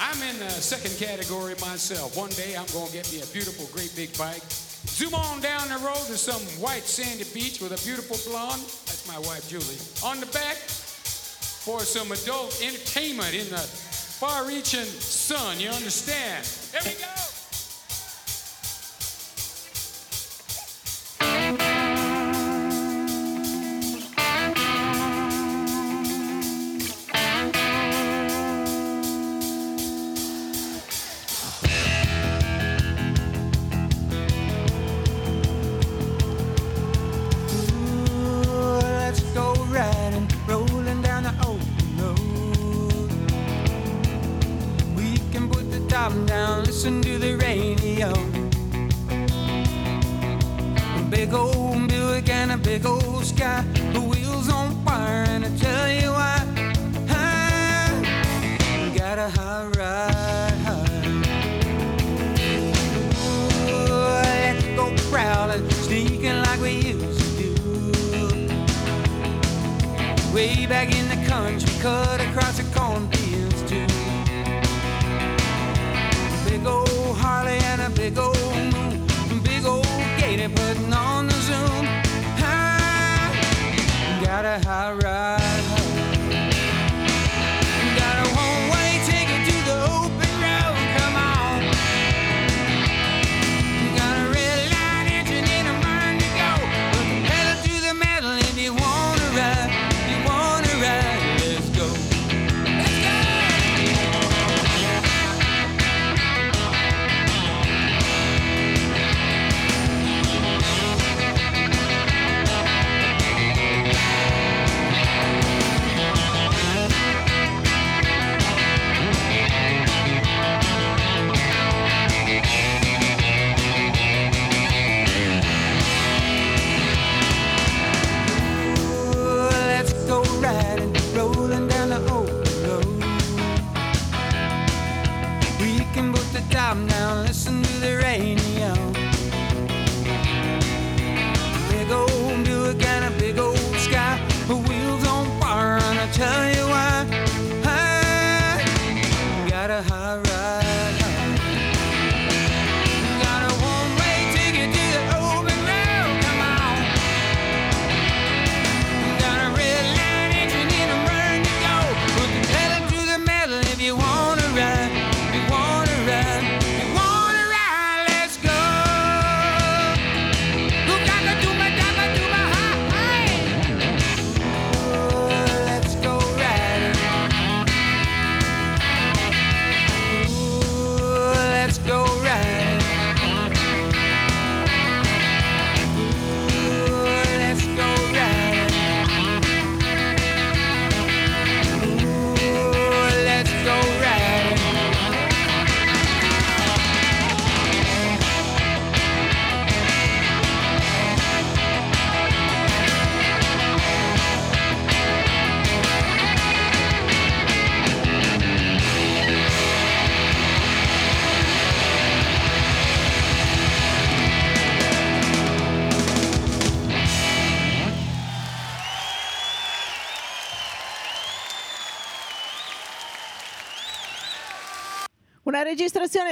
[0.00, 2.16] I'm in the second category myself.
[2.16, 4.42] One day I'm going to get me a beautiful, great big bike.
[4.88, 8.62] Zoom on down the road to some white sandy beach with a beautiful blonde.
[8.88, 9.76] That's my wife, Julie.
[10.02, 15.60] On the back for some adult entertainment in the far reaching sun.
[15.60, 16.46] You understand?
[16.72, 17.19] Here we go.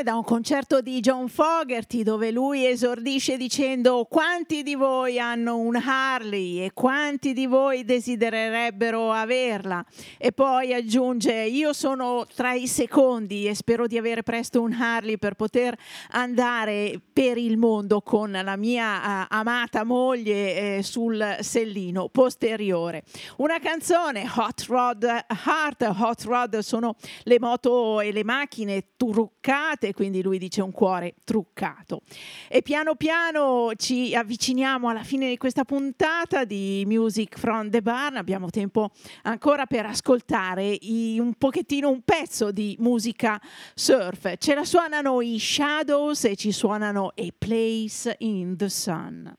[0.09, 5.77] Da un concerto di John Fogerty dove lui esordisce dicendo quanti di voi hanno un
[5.77, 9.85] Harley e quanti di voi desidererebbero averla
[10.17, 15.19] e poi aggiunge io sono tra i secondi e spero di avere presto un Harley
[15.19, 15.77] per poter
[16.13, 23.03] andare per il mondo con la mia eh, amata moglie eh, sul sellino posteriore.
[23.39, 30.23] Una canzone Hot Rod Heart, Hot Rod sono le moto e le macchine truccate, quindi
[30.23, 32.03] lui dice un cuore truccato.
[32.49, 38.15] E piano piano ci avviciniamo alla fine di questa puntata di Music from the Barn,
[38.15, 38.91] abbiamo tempo
[39.23, 43.41] ancora per ascoltare i- un pochettino un pezzo di musica
[43.75, 44.35] surf.
[44.39, 49.37] Ce la suonano i Shadows e ci suonano A Place in the Sun.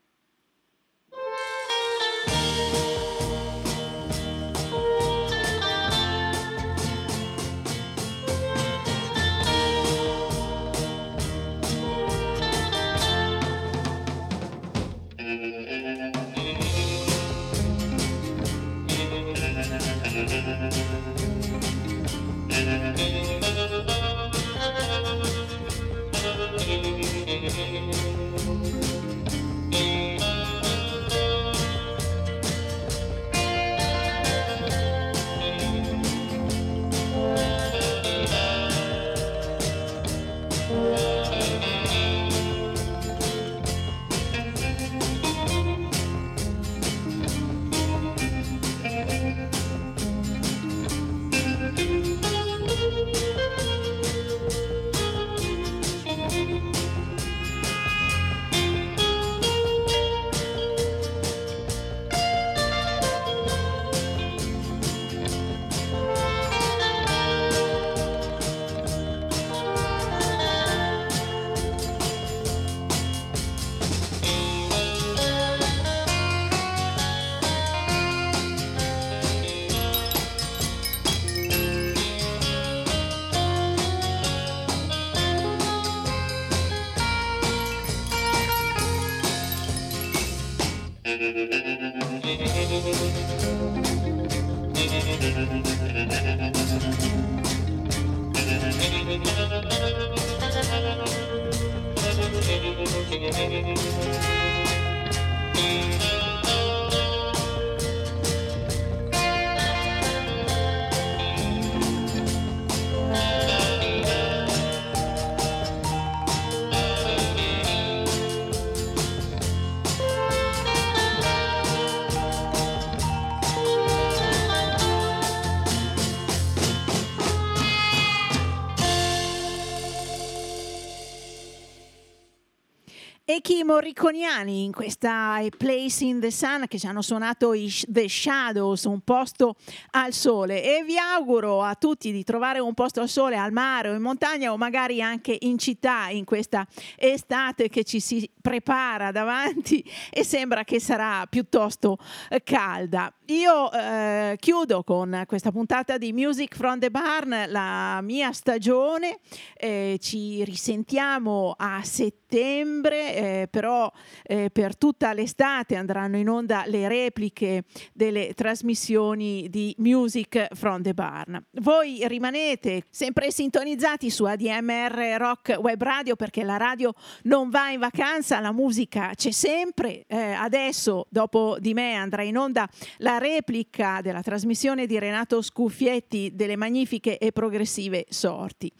[133.30, 138.10] E chi morriconiani in questa Place in the Sun che ci hanno suonato i The
[138.10, 139.56] Shadows, un posto
[139.91, 140.64] al sole.
[140.64, 144.01] E vi auguro a tutti di trovare un posto al sole, al mare o in
[144.01, 146.65] montagna o magari anche in città in questa
[146.95, 151.99] estate che ci si prepara davanti e sembra che sarà piuttosto
[152.30, 153.14] eh, calda.
[153.27, 159.19] Io eh, chiudo con questa puntata di Music from the Barn, la mia stagione.
[159.56, 163.91] Eh, ci risentiamo a settembre, eh, però
[164.23, 170.93] eh, per tutta l'estate andranno in onda le repliche delle trasmissioni di Music from the
[170.93, 171.43] Barn.
[171.59, 176.93] Voi rimanete sempre sintonizzati su ADMR Rock Web Radio perché la radio
[177.23, 180.05] non va in vacanza, la musica c'è sempre.
[180.07, 186.31] Eh, adesso, dopo di me, andrà in onda la replica della trasmissione di Renato Scuffietti
[186.33, 188.71] delle magnifiche e progressive sorti.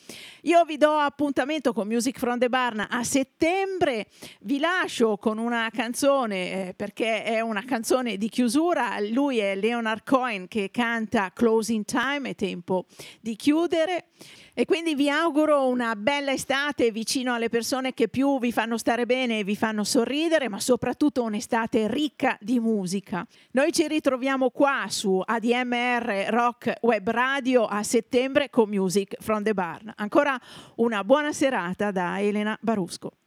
[0.44, 4.08] Io vi do appuntamento con Music from the Barn a settembre.
[4.42, 9.00] Vi lascio con una canzone eh, perché è una canzone di chiusura.
[9.12, 12.86] Lui è Leonard Cohen che canta Closing Time, è tempo
[13.20, 14.06] di chiudere.
[14.54, 19.06] E quindi vi auguro una bella estate vicino alle persone che più vi fanno stare
[19.06, 23.26] bene e vi fanno sorridere, ma soprattutto un'estate ricca di musica.
[23.52, 29.54] Noi ci ritroviamo qua su ADMR Rock Web Radio a settembre con Music from the
[29.54, 29.94] Barn.
[29.96, 30.38] Ancora
[30.76, 33.19] una buona serata da Elena Barusco.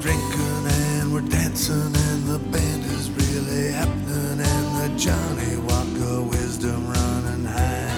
[0.00, 6.86] drinking and we're dancing and the band is really happening and the Johnny Walker wisdom
[6.86, 7.90] running high.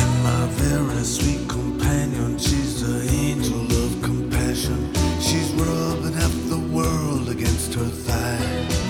[0.00, 4.92] And my very sweet companion, she's the angel of compassion.
[5.20, 8.88] She's rubbing up the world against her thigh.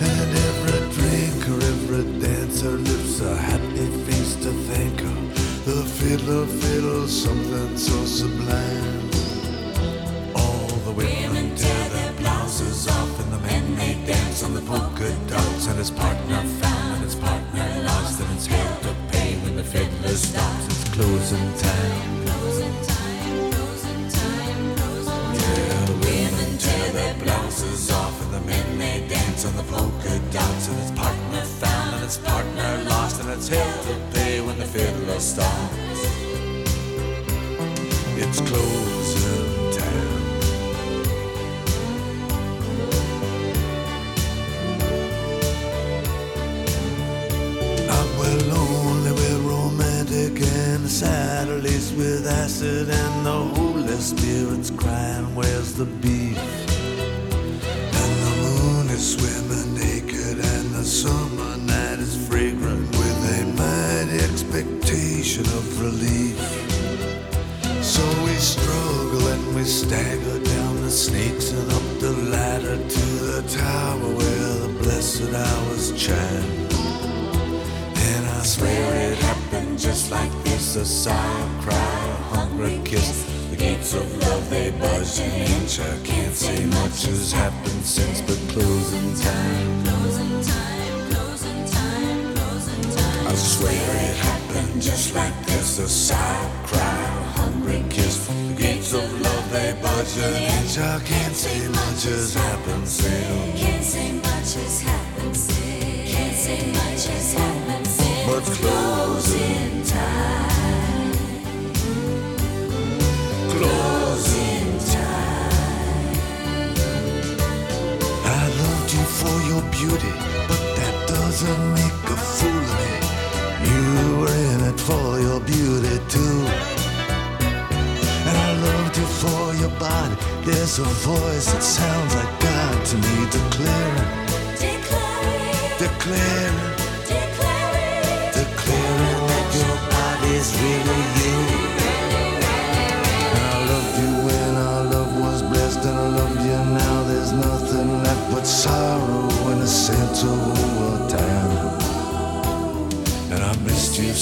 [0.00, 5.18] And every drinker, every dancer lifts a happy face to thank her.
[5.68, 7.97] The fiddler fiddles something so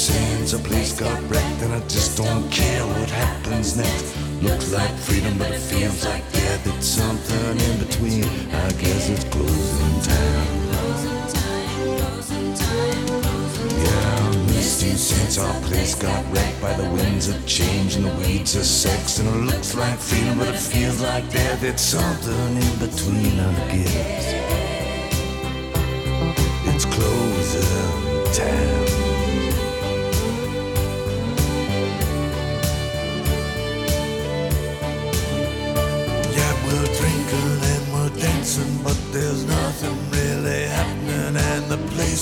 [0.07, 4.15] since a place got wrecked, and I just don't care what happens next.
[4.41, 6.65] Looks like freedom, but it feels like death.
[6.73, 8.25] It's something in between.
[8.67, 10.47] I guess it's closing time.
[13.83, 18.05] Yeah, I missed you since our place got wrecked by the winds of change and
[18.05, 19.19] the weeds of sex.
[19.19, 21.65] And it looks like freedom, but it feels like death.
[21.65, 24.27] It's something in between, I guess.
[26.71, 28.76] It's closing time.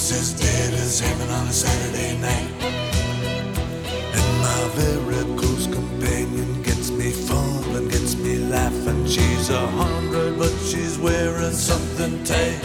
[0.04, 2.50] Place is dead as heaven on a Saturday night.
[4.16, 9.06] And my very close companion gets me fumbling, gets me laughing.
[9.06, 12.60] She's a hundred, but she's wearing something tight.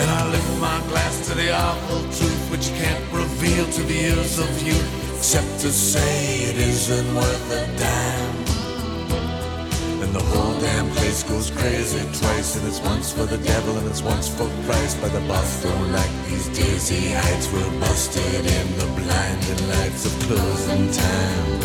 [0.00, 4.38] And I lift my glass to the awful truth, which can't reveal to the ears
[4.38, 8.25] of youth, except to say it isn't worth a dime.
[10.16, 14.00] The whole damn place goes crazy twice, and it's once for the devil and it's
[14.00, 14.96] once for Christ.
[15.02, 20.12] But the boss don't like these dizzy heights, we're busted in the blinding lights of
[20.24, 21.60] closing time.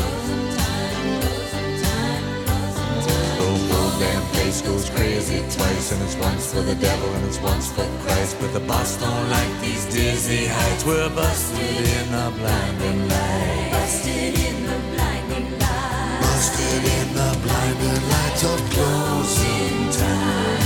[3.39, 7.39] The whole damn place goes crazy twice, and it's once for the devil and it's
[7.39, 8.35] once for Christ.
[8.41, 13.71] But the boss don't like these dizzy heights, we're busted in the blinding lights.
[13.71, 16.19] Busted in the blinding light.
[16.19, 20.61] Busted in the blinding lights of closing time.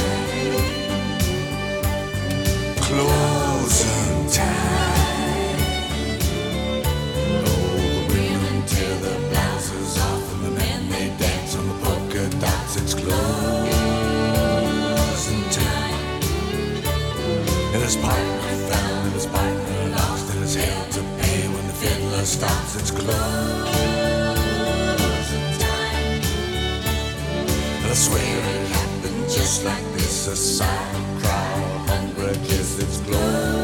[2.77, 5.57] Closing time.
[7.43, 12.29] Oh, the women tear their blouses off and the men they dance on the polka
[12.39, 12.77] dots.
[12.77, 13.13] It's closing
[15.51, 16.21] time.
[17.73, 21.73] And his partner found and his partner lost and his hell to pay when the
[21.73, 22.75] fiddler stops.
[22.77, 23.94] It's closing
[27.95, 30.27] And I swear it happened just like this.
[30.27, 32.77] A sigh, a cry, a hungry kiss.
[32.79, 33.54] It's closing